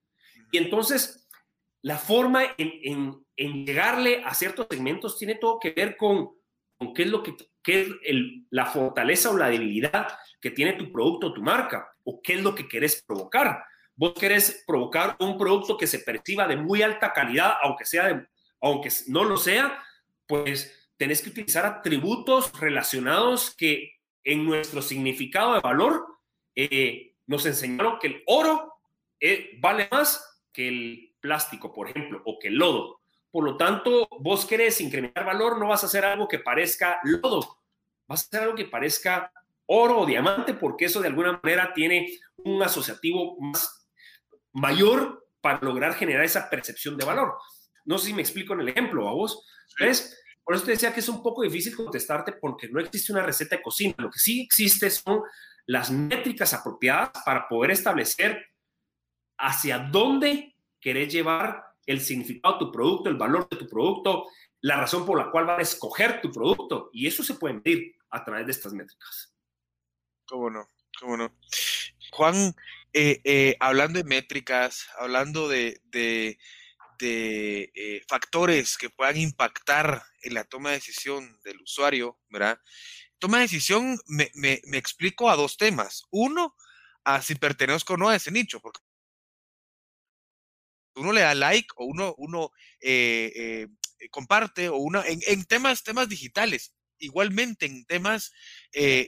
[0.52, 1.28] Y entonces,
[1.82, 6.30] la forma en llegarle a ciertos segmentos tiene todo que ver con
[6.92, 7.88] qué es lo que es
[8.50, 10.08] la fortaleza o la debilidad
[10.40, 13.64] que tiene tu producto o tu marca, o qué es lo que querés provocar.
[13.96, 18.28] Vos querés provocar un producto que se perciba de muy alta calidad, aunque sea
[18.60, 19.82] aunque no lo sea,
[20.26, 23.92] pues tenés que utilizar atributos relacionados que
[24.24, 26.06] en nuestro significado de valor
[26.54, 28.72] eh, nos enseñaron que el oro
[29.20, 33.02] eh, vale más que el plástico, por ejemplo, o que el lodo.
[33.34, 37.58] Por lo tanto, vos querés incrementar valor, no vas a hacer algo que parezca lodo,
[38.06, 39.32] vas a hacer algo que parezca
[39.66, 43.88] oro o diamante, porque eso de alguna manera tiene un asociativo más
[44.52, 47.36] mayor para lograr generar esa percepción de valor.
[47.84, 49.44] No sé si me explico en el ejemplo, a vos.
[49.80, 50.16] ¿Ves?
[50.44, 53.56] Por eso te decía que es un poco difícil contestarte porque no existe una receta
[53.56, 53.96] de cocina.
[53.98, 55.22] Lo que sí existe son
[55.66, 58.46] las métricas apropiadas para poder establecer
[59.36, 64.26] hacia dónde querés llevar el significado de tu producto, el valor de tu producto,
[64.60, 66.90] la razón por la cual van a escoger tu producto.
[66.92, 69.34] Y eso se puede medir a través de estas métricas.
[70.26, 70.68] ¿Cómo no?
[70.98, 71.36] ¿Cómo no?
[72.12, 72.54] Juan,
[72.92, 75.80] eh, eh, hablando de métricas, hablando de,
[77.00, 82.58] eh, factores que puedan impactar en la toma de decisión del usuario, ¿verdad?
[83.18, 86.04] Toma de decisión me, me explico a dos temas.
[86.10, 86.54] Uno,
[87.04, 88.80] a si pertenezco o no a ese nicho, porque
[90.96, 93.66] uno le da like o uno, uno eh, eh,
[93.98, 96.74] eh, comparte o uno en, temas, temas digitales.
[96.98, 98.32] Igualmente en temas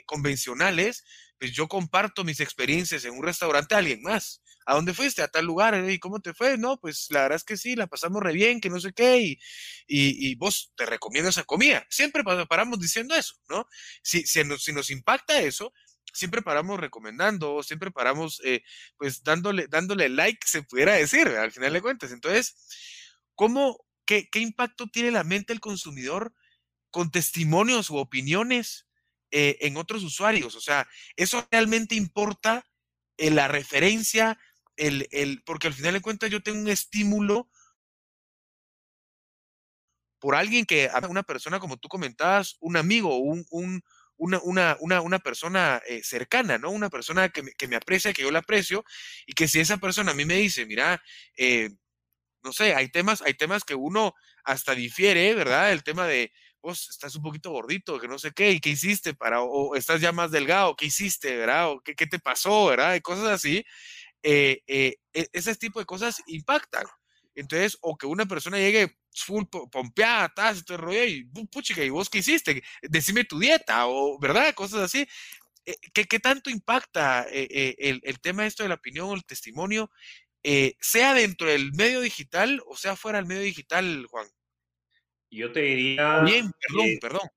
[0.07, 1.05] convencionales,
[1.39, 4.43] pues yo comparto mis experiencias en un restaurante a alguien más.
[4.67, 5.23] ¿A dónde fuiste?
[5.23, 5.89] A tal lugar.
[5.89, 6.59] ¿Y cómo te fue?
[6.59, 9.19] No, pues la verdad es que sí, la pasamos re bien, que no sé qué,
[9.21, 9.39] y,
[9.87, 11.87] y, vos te recomiendo esa comida.
[11.89, 13.67] Siempre paramos diciendo eso, ¿no?
[14.03, 15.73] Si, si, nos, si nos impacta eso,
[16.17, 18.63] siempre paramos recomendando, siempre paramos, eh,
[18.97, 22.13] pues dándole, dándole like, se pudiera decir, al final de cuentas.
[22.13, 22.57] Entonces,
[23.35, 26.33] ¿cómo, qué, qué impacto tiene la mente del consumidor
[26.91, 28.87] con testimonios u opiniones
[29.31, 30.55] eh, en otros usuarios?
[30.55, 32.67] O sea, ¿eso realmente importa
[33.19, 34.39] en la referencia?
[34.77, 37.49] El, el, porque al final de cuentas yo tengo un estímulo
[40.19, 43.83] por alguien que, una persona como tú comentabas, un amigo, un, un,
[44.17, 46.71] una, una, una, una persona eh, cercana, ¿no?
[46.71, 48.85] Una persona que me, que me, aprecia, que yo la aprecio,
[49.27, 51.03] y que si esa persona a mí me dice, mira,
[51.37, 51.71] eh,
[52.43, 55.73] no sé, hay temas, hay temas que uno hasta difiere, ¿verdad?
[55.73, 59.15] El tema de, vos estás un poquito gordito, que no sé qué, y qué hiciste
[59.15, 61.71] para, o, estás ya más delgado, qué hiciste, ¿verdad?
[61.71, 62.95] O qué, qué te pasó, ¿verdad?
[62.95, 63.65] Y cosas así.
[64.23, 64.97] Eh, e,
[65.33, 66.87] ese tipo de cosas impactan.
[67.37, 72.09] Entonces, o que una persona llegue full pompeada, tal, este rollo, y puchica, ¿y vos
[72.09, 72.63] qué hiciste?
[72.83, 74.55] Decime tu dieta, o, ¿verdad?
[74.55, 75.07] Cosas así.
[75.67, 79.15] Eh, ¿Qué, qué tanto impacta eh, eh, el, el, tema esto de la opinión o
[79.15, 79.91] el testimonio,
[80.81, 84.29] sea dentro del medio digital o sea fuera del medio digital, Juan?
[85.29, 86.21] Yo te diría...
[86.21, 87.29] bien, perdón, perdón.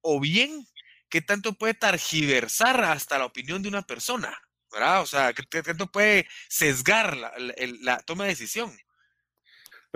[0.00, 0.66] O bien,
[1.08, 4.36] ¿qué tanto puede targiversar hasta la opinión de una persona?
[4.72, 5.00] ¿Verdad?
[5.00, 8.76] O sea, ¿qué, tanto puede sesgar la, la, la toma de decisión?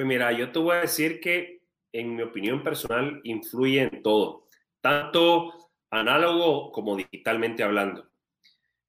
[0.01, 1.61] Pues mira, yo te voy a decir que
[1.93, 4.47] en mi opinión personal influye en todo,
[4.81, 5.53] tanto
[5.91, 8.11] análogo como digitalmente hablando.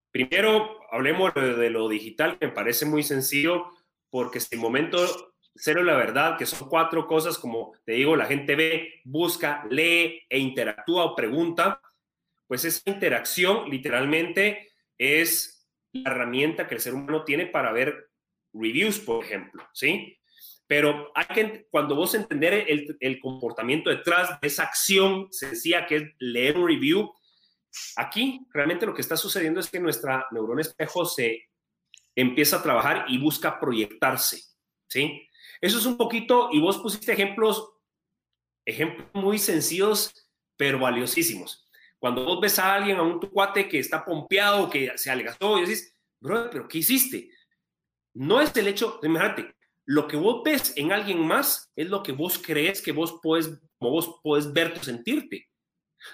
[0.09, 3.71] Primero, hablemos de, lo digital, que me parece muy sencillo,
[4.09, 5.05] porque si el momento
[5.53, 10.21] cero la verdad, que son cuatro cosas, como te digo, la gente ve, busca, lee
[10.29, 11.81] e interactúa o pregunta,
[12.47, 18.11] pues esa interacción literalmente es la herramienta que el ser humano tiene para ver
[18.53, 20.17] reviews, por ejemplo, ¿sí?
[20.71, 25.97] Pero hay que, cuando vos entender el, el comportamiento detrás de esa acción sencilla que
[25.97, 27.11] es leer un review,
[27.97, 31.49] aquí realmente lo que está sucediendo es que nuestra neurona espejo se
[32.15, 34.41] empieza a trabajar y busca proyectarse,
[34.87, 35.27] ¿sí?
[35.59, 37.73] Eso es un poquito, y vos pusiste ejemplos,
[38.65, 41.69] ejemplos muy sencillos, pero valiosísimos.
[41.99, 45.63] Cuando vos ves a alguien, a un cuate que está pompeado, que se alegazó, y
[45.63, 47.29] decís, bro, pero ¿qué hiciste?
[48.13, 49.53] No es el hecho, imagínate,
[49.91, 53.47] lo que vos ves en alguien más es lo que vos crees que vos puedes,
[53.77, 55.49] como vos puedes verte o sentirte.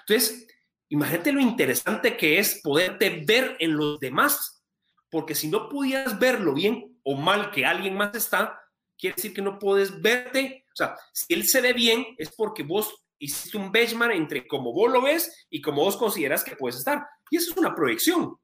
[0.00, 0.48] Entonces,
[0.88, 4.64] imagínate lo interesante que es poderte ver en los demás,
[5.08, 8.60] porque si no pudieras verlo bien o mal que alguien más está,
[8.98, 10.64] quiere decir que no puedes verte.
[10.72, 14.72] O sea, si él se ve bien, es porque vos hiciste un benchmark entre cómo
[14.72, 17.06] vos lo ves y cómo vos consideras que puedes estar.
[17.30, 18.36] Y eso es una proyección.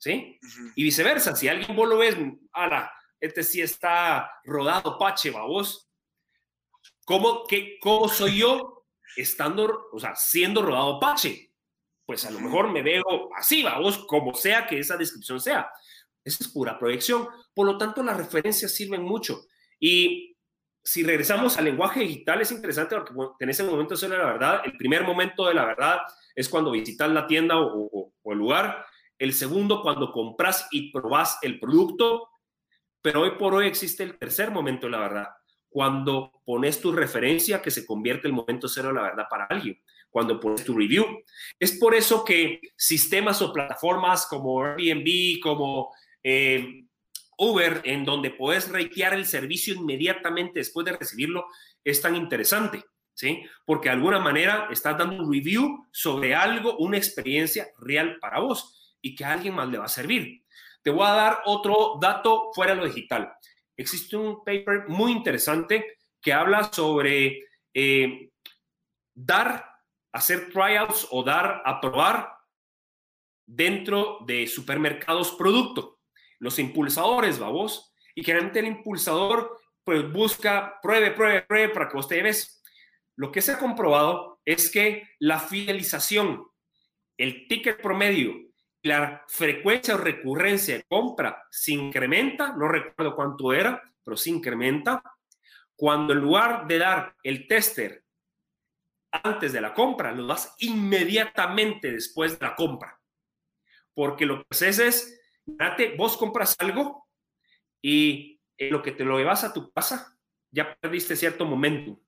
[0.00, 0.38] ¿Sí?
[0.76, 2.16] Y viceversa, si alguien vos lo ves,
[2.52, 5.88] ala, este sí está rodado, pache, va vos.
[7.04, 11.52] ¿Cómo, qué, ¿Cómo soy yo estando, o sea, siendo rodado pache?
[12.04, 15.70] Pues a lo mejor me veo así, va vos, como sea que esa descripción sea.
[16.24, 17.28] Esa es pura proyección.
[17.54, 19.46] Por lo tanto, las referencias sirven mucho.
[19.80, 20.36] Y
[20.82, 24.62] si regresamos al lenguaje digital, es interesante porque en ese momento es la verdad.
[24.64, 26.00] El primer momento de la verdad
[26.34, 28.86] es cuando visitas la tienda o, el lugar.
[29.18, 32.28] El segundo, cuando compras y probas el producto.
[33.08, 35.28] Pero hoy por hoy existe el tercer momento de la verdad,
[35.70, 39.80] cuando pones tu referencia que se convierte el momento cero de la verdad para alguien,
[40.10, 41.06] cuando pones tu review.
[41.58, 45.90] Es por eso que sistemas o plataformas como Airbnb, como
[46.22, 46.84] eh,
[47.38, 51.46] Uber, en donde puedes ratear el servicio inmediatamente después de recibirlo,
[51.82, 53.42] es tan interesante, ¿sí?
[53.64, 58.98] Porque de alguna manera estás dando un review sobre algo, una experiencia real para vos
[59.00, 60.42] y que a alguien más le va a servir.
[60.88, 63.30] Te voy a dar otro dato fuera de lo digital.
[63.76, 68.30] Existe un paper muy interesante que habla sobre eh,
[69.14, 69.70] dar,
[70.12, 72.32] hacer tryouts o dar a probar
[73.44, 76.00] dentro de supermercados producto
[76.38, 82.08] los impulsadores, vos y generalmente el impulsador pues busca, pruebe, pruebe, pruebe para que vos
[82.08, 82.62] te lleves.
[83.14, 86.46] Lo que se ha comprobado es que la fidelización,
[87.18, 88.47] el ticket promedio,
[88.82, 95.02] la frecuencia o recurrencia de compra se incrementa, no recuerdo cuánto era, pero se incrementa,
[95.76, 98.04] cuando en lugar de dar el tester
[99.10, 103.00] antes de la compra, lo das inmediatamente después de la compra.
[103.94, 105.20] Porque lo que haces es
[105.96, 107.06] vos compras algo
[107.82, 110.18] y en lo que te lo llevas a tu casa,
[110.50, 112.00] ya perdiste cierto momento.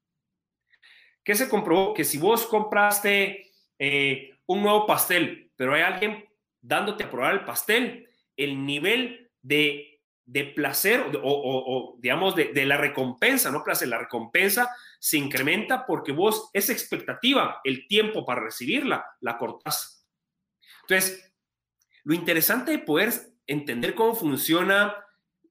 [1.25, 1.95] ¿Qué se comprobó?
[1.95, 6.30] Que si vos compraste eh, un nuevo pastel, pero hay alguien
[6.61, 12.77] dándote a probar el pastel, el nivel de, de placer o, digamos, de, de, la
[12.77, 19.05] recompensa, no placer, la recompensa se incrementa porque vos, esa expectativa, el tiempo para recibirla,
[19.21, 20.07] la cortás.
[20.83, 21.33] Entonces,
[22.05, 23.13] lo interesante de poder
[23.47, 24.95] entender cómo funciona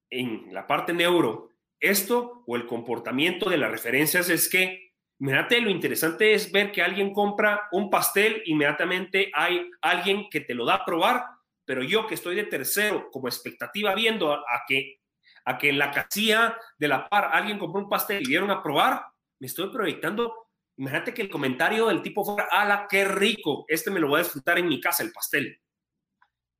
[0.09, 4.88] en la parte neuro esto o el comportamiento de las referencias es que,
[5.19, 10.53] mírate, lo interesante es ver que alguien compra un pastel, inmediatamente hay alguien que te
[10.53, 11.25] lo da a probar,
[11.65, 14.99] pero yo que estoy de tercero como expectativa viendo a, que
[15.45, 18.63] a que en la casilla de la par alguien compró un pastel y dieron a
[18.63, 19.03] probar,
[19.39, 20.47] me estoy proyectando.
[20.77, 24.23] Imagínate que el comentario del tipo fuera, ala, qué rico, este me lo voy a
[24.23, 25.61] disfrutar en mi casa, el pastel.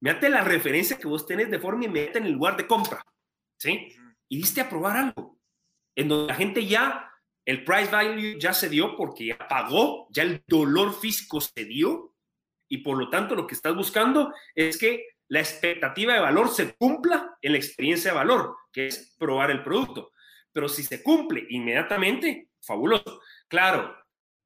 [0.01, 3.01] Mírate la referencia que vos tenés de forma inmediata en el lugar de compra,
[3.57, 3.93] ¿sí?
[4.29, 5.39] Y diste a probar algo,
[5.95, 7.08] en donde la gente ya,
[7.49, 12.13] el price value ya se dio porque ya pagó, ya el dolor físico se dio,
[12.67, 16.75] y por lo tanto lo que estás buscando es que la expectativa de valor se
[16.75, 20.11] cumpla en la experiencia de valor, que es probar el producto.
[20.51, 23.19] Pero si se cumple inmediatamente, fabuloso.
[23.47, 23.97] Claro,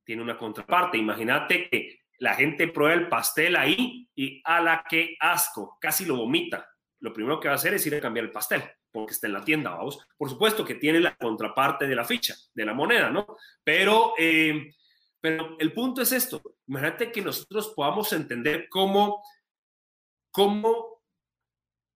[0.05, 0.97] tiene una contraparte.
[0.97, 6.15] Imagínate que la gente prueba el pastel ahí y a la que asco, casi lo
[6.15, 6.69] vomita.
[7.01, 8.63] Lo primero que va a hacer es ir a cambiar el pastel,
[8.93, 9.99] porque está en la tienda, vamos.
[10.15, 13.25] Por supuesto que tiene la contraparte de la ficha, de la moneda, ¿no?
[13.63, 14.73] Pero, eh,
[15.19, 16.41] pero el punto es esto.
[16.67, 19.23] Imagínate que nosotros podamos entender cómo,
[20.31, 21.01] cómo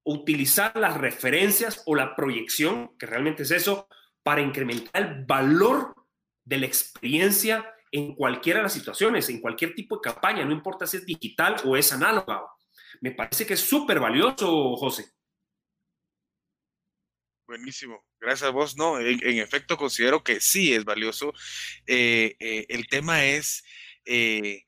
[0.03, 3.87] utilizar las referencias o la proyección, que realmente es eso,
[4.23, 5.93] para incrementar el valor
[6.43, 10.87] de la experiencia en cualquiera de las situaciones, en cualquier tipo de campaña, no importa
[10.87, 12.41] si es digital o es análoga.
[13.01, 15.16] Me parece que es súper valioso, José.
[17.47, 18.75] Buenísimo, gracias a vos.
[18.75, 21.33] No, en, efecto considero que sí es valioso.
[21.87, 23.63] Eh, eh, el tema es
[24.03, 24.65] eh,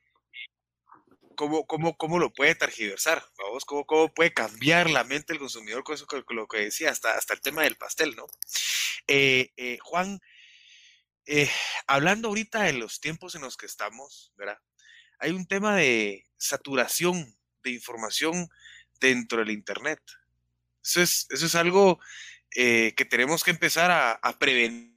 [1.36, 5.84] cómo, cómo, cómo, lo puede targiversar, vamos, cómo, cómo puede cambiar la mente del consumidor
[5.84, 8.28] con eso con lo que decía, hasta, hasta el tema del pastel, ¿no?
[9.82, 10.22] Juan,
[11.86, 14.60] hablando ahorita de los tiempos en los que estamos, ¿verdad?
[15.20, 18.48] Hay un tema de saturación de información
[19.02, 20.00] dentro del Internet.
[20.82, 22.00] Eso es, eso es algo
[22.56, 24.96] eh, que tenemos que empezar a, prevenir,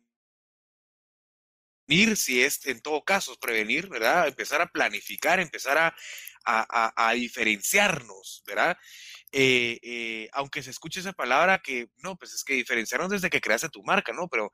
[2.17, 4.29] si es en todo caso prevenir, ¿verdad?
[4.29, 5.95] Empezar a planificar, empezar
[6.45, 8.77] a, diferenciarnos, ¿verdad?
[9.33, 13.41] Eh, eh, aunque se escuche esa palabra que, no, pues es que diferenciarnos desde que
[13.41, 14.29] creaste tu marca, ¿no?
[14.29, 14.53] Pero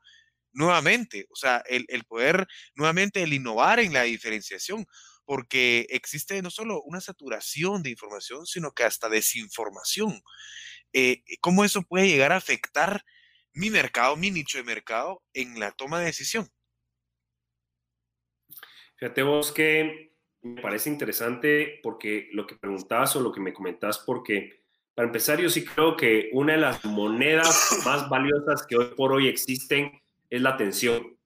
[0.51, 4.85] nuevamente, o sea, el, poder, nuevamente, el innovar en la diferenciación,
[5.29, 10.23] porque existe no solo una saturación de información, sino que hasta desinformación.
[10.91, 13.03] Eh, ¿Cómo eso puede llegar a afectar
[13.53, 16.47] mi mercado, mi nicho de mercado en la toma de decisión?
[18.97, 23.99] Fíjate vos que me parece interesante porque lo que preguntabas o lo que me comentabas,
[23.99, 24.63] porque
[24.95, 29.13] para empezar yo sí creo que una de las monedas más valiosas que hoy por
[29.13, 29.91] hoy existen
[30.27, 31.18] es la atención.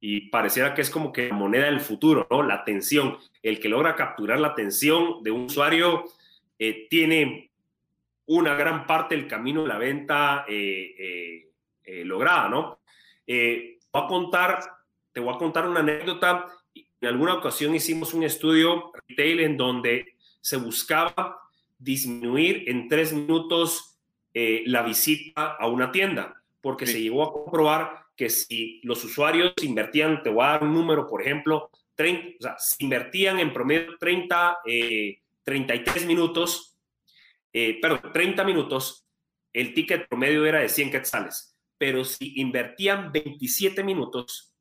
[0.00, 2.42] Y pareciera que es como que la moneda del futuro, ¿no?
[2.42, 3.18] La atención.
[3.42, 6.04] El que logra capturar la atención de un usuario
[6.58, 7.50] eh, tiene
[8.30, 11.48] una gran parte del camino de la venta eh, eh,
[11.82, 12.78] eh, lograda, ¿no?
[13.26, 14.60] voy a contar,
[15.12, 16.46] te voy a contar una anécdota.
[16.74, 21.40] En alguna ocasión hicimos un estudio retail en donde se buscaba
[21.76, 23.98] disminuir en tres minutos
[24.32, 30.22] la visita a una tienda, porque se llegó a comprobar que si los usuarios invertían,
[30.22, 33.96] te voy a dar un número, por ejemplo, 30, o sea, si invertían en promedio
[33.98, 34.58] 30,
[35.42, 36.76] 33 minutos,
[37.50, 39.06] eh, perdón, 30 minutos,
[39.54, 44.52] el ticket promedio era de 100 quetzales, pero si invertían 27 minutos,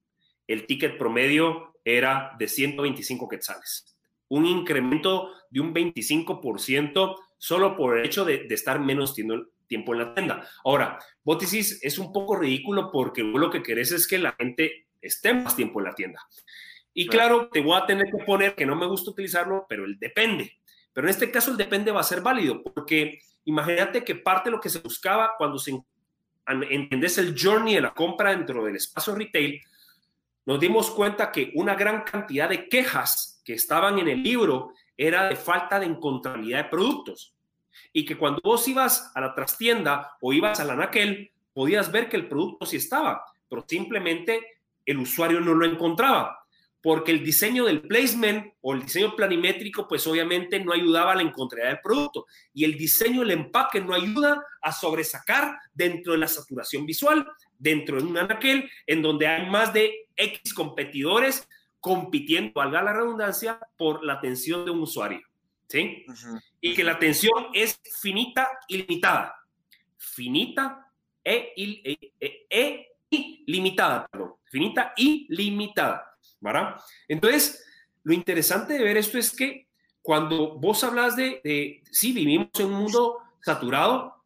[0.47, 3.93] el ticket promedio era de 125 quetzales.
[4.29, 10.13] Un incremento de un 25% solo por el hecho de, estar menos tiempo en la
[10.13, 10.47] tienda.
[10.63, 15.33] Ahora, Boticis es un poco ridículo porque lo que querés es que la gente esté
[15.33, 16.21] más tiempo en la tienda.
[16.93, 19.97] Y claro, te voy a tener que poner que no me gusta utilizarlo, pero el
[19.97, 20.59] depende.
[20.91, 24.55] Pero en este caso el depende va a ser válido, porque imagínate que parte de
[24.55, 25.79] lo que se buscaba cuando se
[26.45, 29.61] entendés el journey de la compra dentro del espacio retail,
[30.45, 35.29] nos dimos cuenta que una gran cantidad de quejas que estaban en el libro era
[35.29, 37.35] de falta de encontrabilidad de productos.
[37.93, 42.09] Y que cuando vos ibas a la trastienda o ibas a la naquel, podías ver
[42.09, 46.39] que el producto sí estaba, pero simplemente el usuario no lo encontraba
[46.81, 51.23] porque el diseño del placement o el diseño planimétrico, pues obviamente no ayudaba a la
[51.23, 52.25] encontrabilidad del producto.
[52.53, 57.27] Y el diseño del empaque no ayuda a sobresacar dentro de la saturación visual,
[57.57, 61.47] dentro de un anaquel, en donde hay más de X competidores
[61.81, 65.21] compitiendo, valga la redundancia, por la atención de un usuario.
[65.67, 66.05] ¿Sí?
[66.61, 69.35] Y que la atención es finita y limitada.
[69.97, 70.91] Finita
[71.23, 74.35] e, e, e, e limitada, perdón.
[74.45, 76.09] Finita y limitada.
[76.39, 76.75] ¿verdad?
[77.07, 77.65] Entonces,
[78.03, 79.67] lo interesante de ver esto es que
[80.01, 84.23] cuando vos hablas de, de, sí, vivimos en un mundo saturado,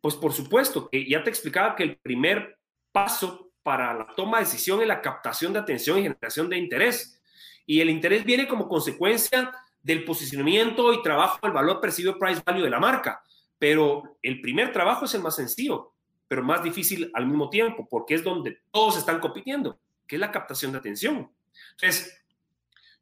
[0.00, 2.58] pues por supuesto que ya te explicaba que el primer
[2.92, 7.20] paso para la toma de decisión es la captación de atención y generación de interés.
[7.66, 9.52] Y el interés viene como consecuencia
[9.86, 13.22] del posicionamiento y trabajo del valor percibido price value de la marca.
[13.56, 15.92] Pero el primer trabajo es el más sencillo,
[16.26, 19.78] pero más difícil al mismo tiempo, porque es donde todos están compitiendo,
[20.08, 21.30] que es la captación de atención.
[21.70, 22.20] Entonces,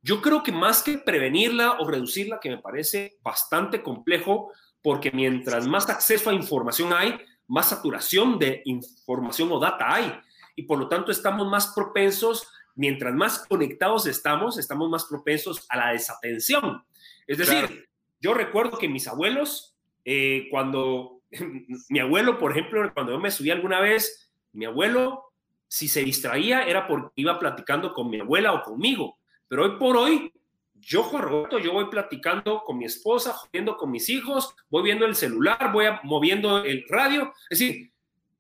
[0.02, 5.66] yo creo que más que prevenirla o reducirla, que me parece bastante complejo, porque mientras
[5.66, 10.12] más acceso a información hay, más saturación de información o data hay.
[10.54, 15.76] Y por lo tanto estamos más propensos, mientras más conectados estamos, estamos más propensos a
[15.76, 16.84] la desatención.
[17.26, 17.88] Es decir,
[18.20, 21.20] yo recuerdo que mis abuelos, eh, cuando
[21.88, 25.32] mi abuelo, por ejemplo, cuando yo me subí alguna vez, mi abuelo
[25.68, 29.18] si se distraía era porque iba platicando con mi abuela o conmigo.
[29.48, 30.32] Pero hoy por hoy,
[30.74, 35.04] yo, Juan Roberto, yo voy platicando con mi esposa, jodiendo con mis hijos, voy viendo
[35.04, 37.32] el celular, voy moviendo el radio.
[37.50, 37.90] Es decir,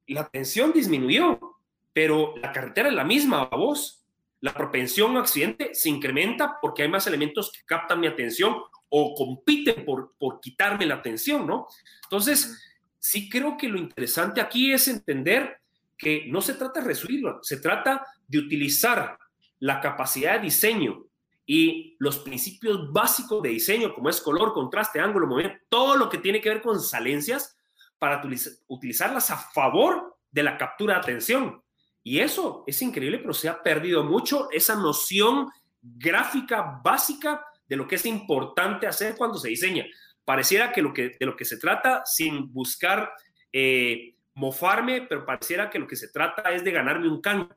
[0.06, 1.58] la atención disminuyó,
[1.92, 4.03] pero la carretera es la misma, a vos.
[4.44, 8.54] La propensión a accidente se incrementa porque hay más elementos que captan mi atención
[8.90, 11.66] o compiten por, por quitarme la atención, ¿no?
[12.02, 12.62] Entonces,
[12.98, 15.62] sí creo que lo interesante aquí es entender
[15.96, 19.16] que no se trata de resumirlo, se trata de utilizar
[19.60, 21.06] la capacidad de diseño
[21.46, 26.18] y los principios básicos de diseño, como es color, contraste, ángulo, movimiento, todo lo que
[26.18, 27.56] tiene que ver con salencias,
[27.98, 28.22] para
[28.66, 31.63] utilizarlas a favor de la captura de atención.
[32.06, 35.48] Y eso es increíble, pero se ha perdido mucho esa noción
[35.80, 39.86] gráfica básica de lo que es importante hacer cuando se diseña.
[40.22, 43.10] Pareciera que, lo que de lo que se trata, sin buscar
[43.50, 47.48] eh, mofarme, pero pareciera que lo que se trata es de ganarme un can.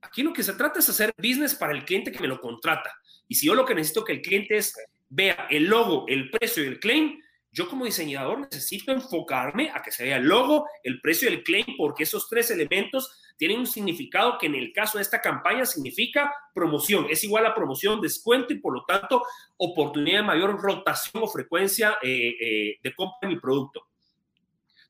[0.00, 2.92] Aquí lo que se trata es hacer business para el cliente que me lo contrata.
[3.28, 4.74] Y si yo lo que necesito que el cliente es
[5.08, 7.20] vea el logo, el precio y el claim,
[7.52, 11.42] yo como diseñador necesito enfocarme a que se vea el logo, el precio y el
[11.44, 15.66] claim, porque esos tres elementos tienen un significado que en el caso de esta campaña
[15.66, 17.06] significa promoción.
[17.10, 19.22] Es igual a promoción, descuento y por lo tanto
[19.56, 23.88] oportunidad de mayor rotación o frecuencia eh, eh, de compra en mi producto.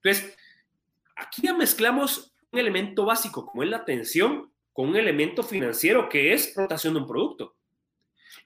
[0.03, 0.37] Entonces,
[1.17, 6.33] aquí ya mezclamos un elemento básico como es la atención con un elemento financiero que
[6.33, 7.57] es rotación de un producto.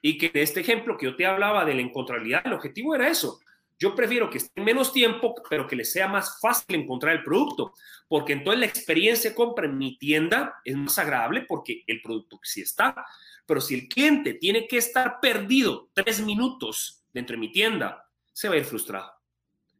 [0.01, 3.07] Y que en este ejemplo que yo te hablaba de la encontrabilidad, el objetivo era
[3.07, 3.39] eso,
[3.79, 7.73] yo prefiero que esté menos tiempo, pero que les sea más fácil encontrar el producto,
[8.07, 12.39] porque entonces la experiencia de compra en mi tienda es más agradable porque el producto
[12.43, 13.05] sí está.
[13.45, 18.49] Pero si el cliente tiene que estar perdido tres minutos dentro de mi tienda, se
[18.49, 19.11] va a ir frustrado.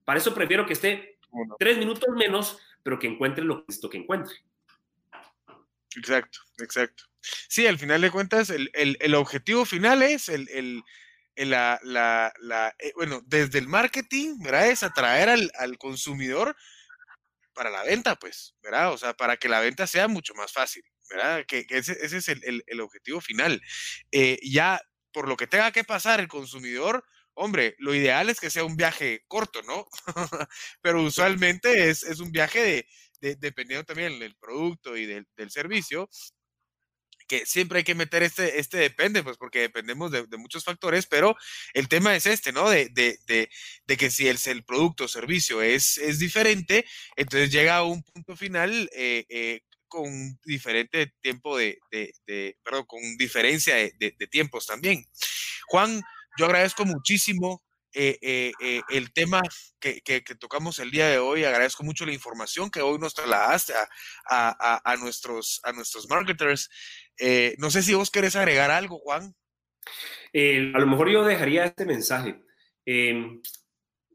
[0.06, 1.20] Para eso prefiero que esté
[1.60, 4.36] tres minutos menos, pero que encuentre lo que encuentre.
[5.96, 7.04] Exacto, exacto.
[7.20, 10.84] Sí, al final de cuentas, el, el, objetivo final es el,
[11.46, 14.70] la, la, la eh, bueno, desde el marketing, ¿verdad?
[14.70, 16.56] Es atraer al, al, consumidor
[17.54, 18.94] para la venta, pues, ¿verdad?
[18.94, 21.46] O sea, para que la venta sea mucho más fácil, ¿verdad?
[21.48, 23.62] Que, ese, ese, es el, el, objetivo final.
[24.12, 24.82] Eh, ya,
[25.12, 28.78] por lo que tenga que pasar el consumidor, hombre, lo ideal es que sea un
[28.78, 29.88] viaje corto, ¿no?
[30.82, 32.88] Pero usualmente es, es un viaje de,
[33.22, 36.10] de, dependiendo también del producto y del, del servicio,
[37.28, 41.36] que siempre hay que meter este, este depende, pues porque dependemos de, muchos factores, pero
[41.74, 42.70] el tema es este, ¿no?
[42.70, 43.20] De, de,
[43.86, 48.04] de, que si el, el producto o servicio es, es diferente, entonces llega a un
[48.04, 55.06] punto final eh, eh, con diferente tiempo de, de, perdón, con diferencia de, tiempos también.
[55.68, 56.02] Juan,
[56.38, 57.64] yo agradezco muchísimo
[58.00, 59.42] eh, eh, eh, el tema
[59.80, 60.02] que,
[60.40, 61.44] tocamos el día de hoy.
[61.44, 63.74] Agradezco mucho la información que hoy nos trasladaste
[64.30, 66.70] a, nuestros, a nuestros marketers.
[67.58, 69.34] no sé si vos querés agregar algo, Juan.
[70.36, 72.40] a lo mejor yo dejaría este mensaje.
[72.86, 73.42] Em,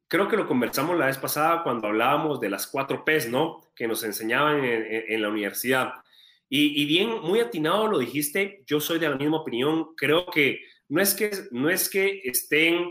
[0.07, 3.73] creo que lo conversamos la vez pasada cuando hablábamos de las cuatro P's, ¿no?
[3.75, 5.95] Que nos enseñaban en, en la universidad.
[6.49, 9.97] Y, y, bien, muy atinado lo dijiste, yo soy de la misma opinión.
[9.97, 12.87] Creo que no es que, no es que estén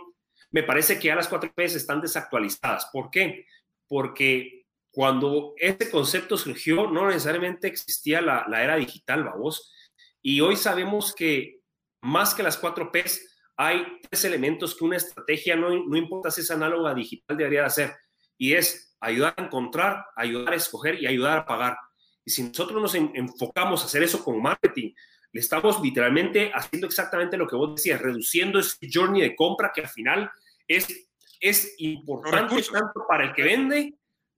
[0.52, 2.89] me parece que ya las 4Ps están desactualizadas.
[2.91, 3.45] ¿Por qué?
[3.88, 9.74] Porque cuando este concepto surgió, no necesariamente existía la, era digital, vamos.
[10.22, 11.62] Y hoy sabemos que
[12.02, 13.22] más que las 4Ps,
[13.56, 17.68] hay tres elementos que una estrategia, no, no importa si es análoga digital, debería de
[17.68, 17.95] hacer.
[18.38, 21.78] Y es ayudar a encontrar, ayudar a escoger y ayudar a pagar.
[22.26, 24.93] Y si nosotros nos enfocamos a hacer eso con marketing,
[25.34, 29.82] le estamos literalmente haciendo exactamente lo que vos decías, reduciendo ese journey de compra que
[29.82, 30.30] al final
[30.78, 31.09] es,
[31.39, 33.93] es importante tanto para el que vende,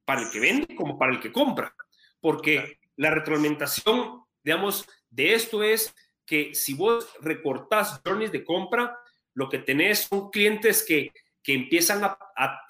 [0.05, 1.73] para el que vende como para el que compra,
[2.19, 5.93] porque la retroalimentación, digamos, de esto es
[6.25, 8.97] que si vos recortás journeys de compra,
[9.33, 11.11] lo que tenés son clientes que,
[11.41, 12.17] que empiezan a,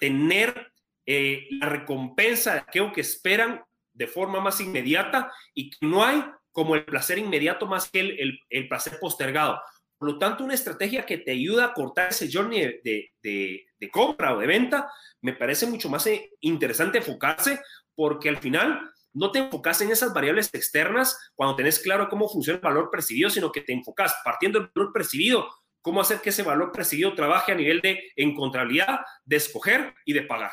[0.00, 0.72] tener
[1.06, 3.62] eh, la recompensa de aquello que esperan
[3.92, 8.38] de forma más inmediata y que no hay como el placer inmediato más que el,
[8.48, 9.60] el placer postergado.
[9.98, 14.38] Por lo tanto, una estrategia que te ayuda a cortar ese journey de, compra o
[14.38, 14.90] de venta,
[15.20, 17.60] me parece mucho más eh, interesante enfocarse
[17.94, 22.56] porque al final no te enfocas en esas variables externas cuando tenés claro cómo funciona
[22.56, 25.48] el valor percibido, sino que te enfocas partiendo del valor percibido,
[25.80, 30.22] cómo hacer que ese valor percibido trabaje a nivel de encontrabilidad, de escoger y de
[30.22, 30.50] pagar.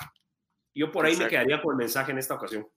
[0.74, 2.68] Yo por ahí me quedaría con el mensaje en esta ocasión.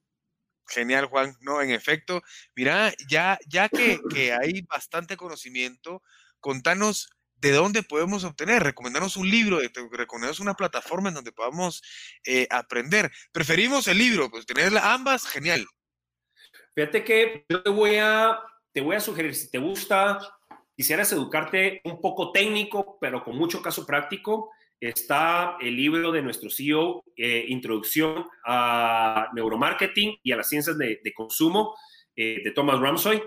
[0.66, 1.36] Genial, Juan.
[1.40, 2.22] No, en efecto,
[2.56, 6.02] mira, ya, ya que, que hay bastante conocimiento,
[6.44, 9.60] contanos de dónde podemos obtener, recomendarnos un libro,
[9.92, 11.82] recomendarnos una plataforma en donde podamos
[12.26, 13.10] eh, aprender.
[13.32, 15.66] Preferimos el libro, pues tener ambas, genial.
[16.74, 18.38] Fíjate que yo te voy a,
[18.72, 20.18] te voy a sugerir, si te gusta,
[20.76, 26.50] quisieras educarte un poco técnico, pero con mucho caso práctico, está el libro de nuestro
[26.50, 31.74] CEO, eh, Introducción a Neuromarketing y a las Ciencias de, Consumo,
[32.14, 33.22] eh, de Thomas Ramsey.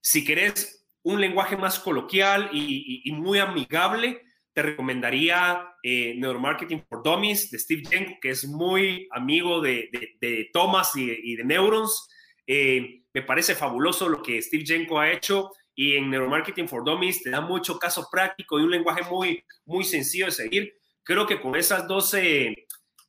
[0.00, 4.22] Si querés un lenguaje más coloquial y, muy amigable,
[4.52, 9.90] te recomendaría eh, Neuromarketing for Dummies de Steve Jenko, que es muy amigo de,
[10.52, 12.08] Thomas y, de Neurons.
[12.46, 17.22] Eh, me parece fabuloso lo que Steve Jenko ha hecho y en Neuromarketing for Dummies
[17.22, 20.74] te da mucho caso práctico y un lenguaje muy, muy sencillo de seguir.
[21.02, 22.14] Creo que con esas dos,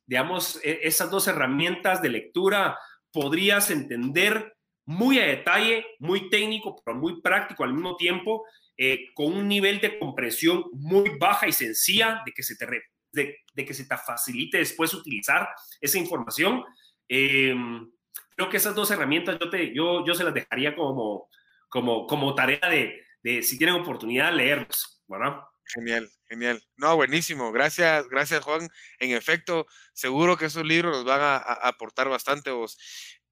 [0.06, 2.78] digamos, e, esas dos herramientas de lectura
[3.12, 4.53] podrías entender
[4.86, 8.44] muy a detalle, muy técnico, pero muy práctico al mismo tiempo,
[8.76, 12.66] eh, con un nivel de compresión muy baja y sencilla de que se te,
[13.12, 15.48] de, que se te facilite después utilizar
[15.80, 16.64] esa información.
[17.08, 17.90] Em,
[18.36, 21.28] creo que esas dos herramientas yo, te, yo, yo se las dejaría como,
[21.68, 25.40] como, como tarea de, de si tienen oportunidad, leerlos, ¿verdad?
[25.66, 26.62] Genial, genial.
[26.76, 27.50] No, buenísimo.
[27.52, 28.68] Gracias, gracias Juan.
[28.98, 32.50] En efecto, seguro que esos libros nos van a, a aportar bastante.
[32.50, 32.76] Vos.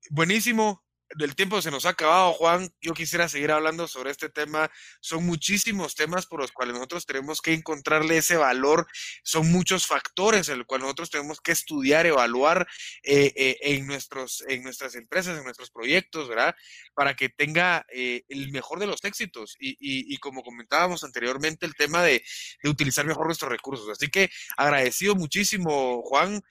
[0.08, 0.82] Buenísimo
[1.18, 2.70] el tiempo se nos ha acabado, Juan.
[2.80, 4.70] Yo quisiera seguir hablando sobre este tema.
[5.00, 8.86] Son muchísimos temas por los cuales nosotros tenemos que encontrarle ese valor.
[9.22, 12.66] Son muchos factores en los cuales nosotros tenemos que estudiar, evaluar
[13.02, 16.54] eh, eh, en, nuestros, en nuestras empresas, en nuestros proyectos, ¿verdad?
[16.94, 19.56] Para que tenga eh, el mejor de los éxitos.
[19.58, 22.22] Y, como comentábamos anteriormente, el tema de,
[22.64, 23.88] utilizar mejor nuestros recursos.
[23.88, 26.42] Así que agradecido muchísimo, Juan.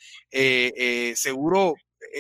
[1.16, 1.76] seguro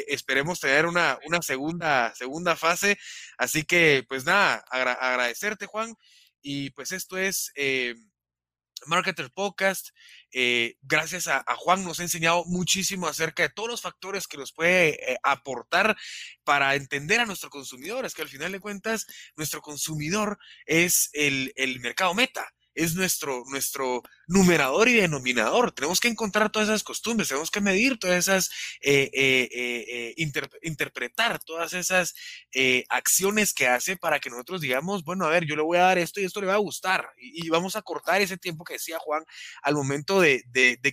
[0.08, 2.98] esperemos tener una, una segunda, segunda fase.
[3.38, 5.96] Así que, pues nada, agradecerte, Juan.
[6.42, 7.96] Y pues esto es eh,
[8.86, 9.90] Marketer Podcast.
[10.32, 14.54] Eh, gracias a, Juan nos ha enseñado muchísimo acerca de todos los factores que nos
[14.54, 15.96] puede eh, aportar
[16.44, 18.06] para entender a nuestro consumidor.
[18.06, 23.44] Es que al final de cuentas, nuestro consumidor es el, el mercado meta es nuestro,
[23.48, 24.02] nuestro
[24.32, 25.74] numerador y denominador.
[25.74, 30.14] Tenemos que encontrar todas esas costumbres, tenemos que medir todas esas, eh, eh, eh,
[30.62, 32.16] interpretar todas esas
[32.90, 35.98] acciones que hace para que nosotros digamos, bueno, a ver, yo le voy a dar
[35.98, 37.10] esto y esto le va a gustar.
[37.18, 39.26] Y, vamos a cortar ese tiempo que decía Juan
[39.62, 40.44] al momento de,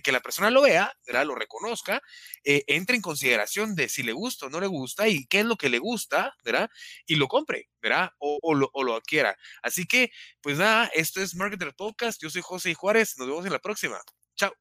[0.03, 1.25] que la persona lo vea, ¿verdad?
[1.25, 2.01] lo reconozca,
[2.43, 5.55] entre en consideración de si le gusta o no le gusta y qué es lo
[5.55, 6.69] que le gusta, ¿verdad?
[7.05, 8.11] Y lo compre, ¿verdad?
[8.19, 9.37] O, lo, adquiera.
[9.63, 10.11] Así que,
[10.41, 12.21] pues nada, esto es Marketer Podcast.
[12.21, 13.17] Yo soy José Juárez.
[13.17, 13.99] Nos vemos en la próxima.
[14.35, 14.53] Chao.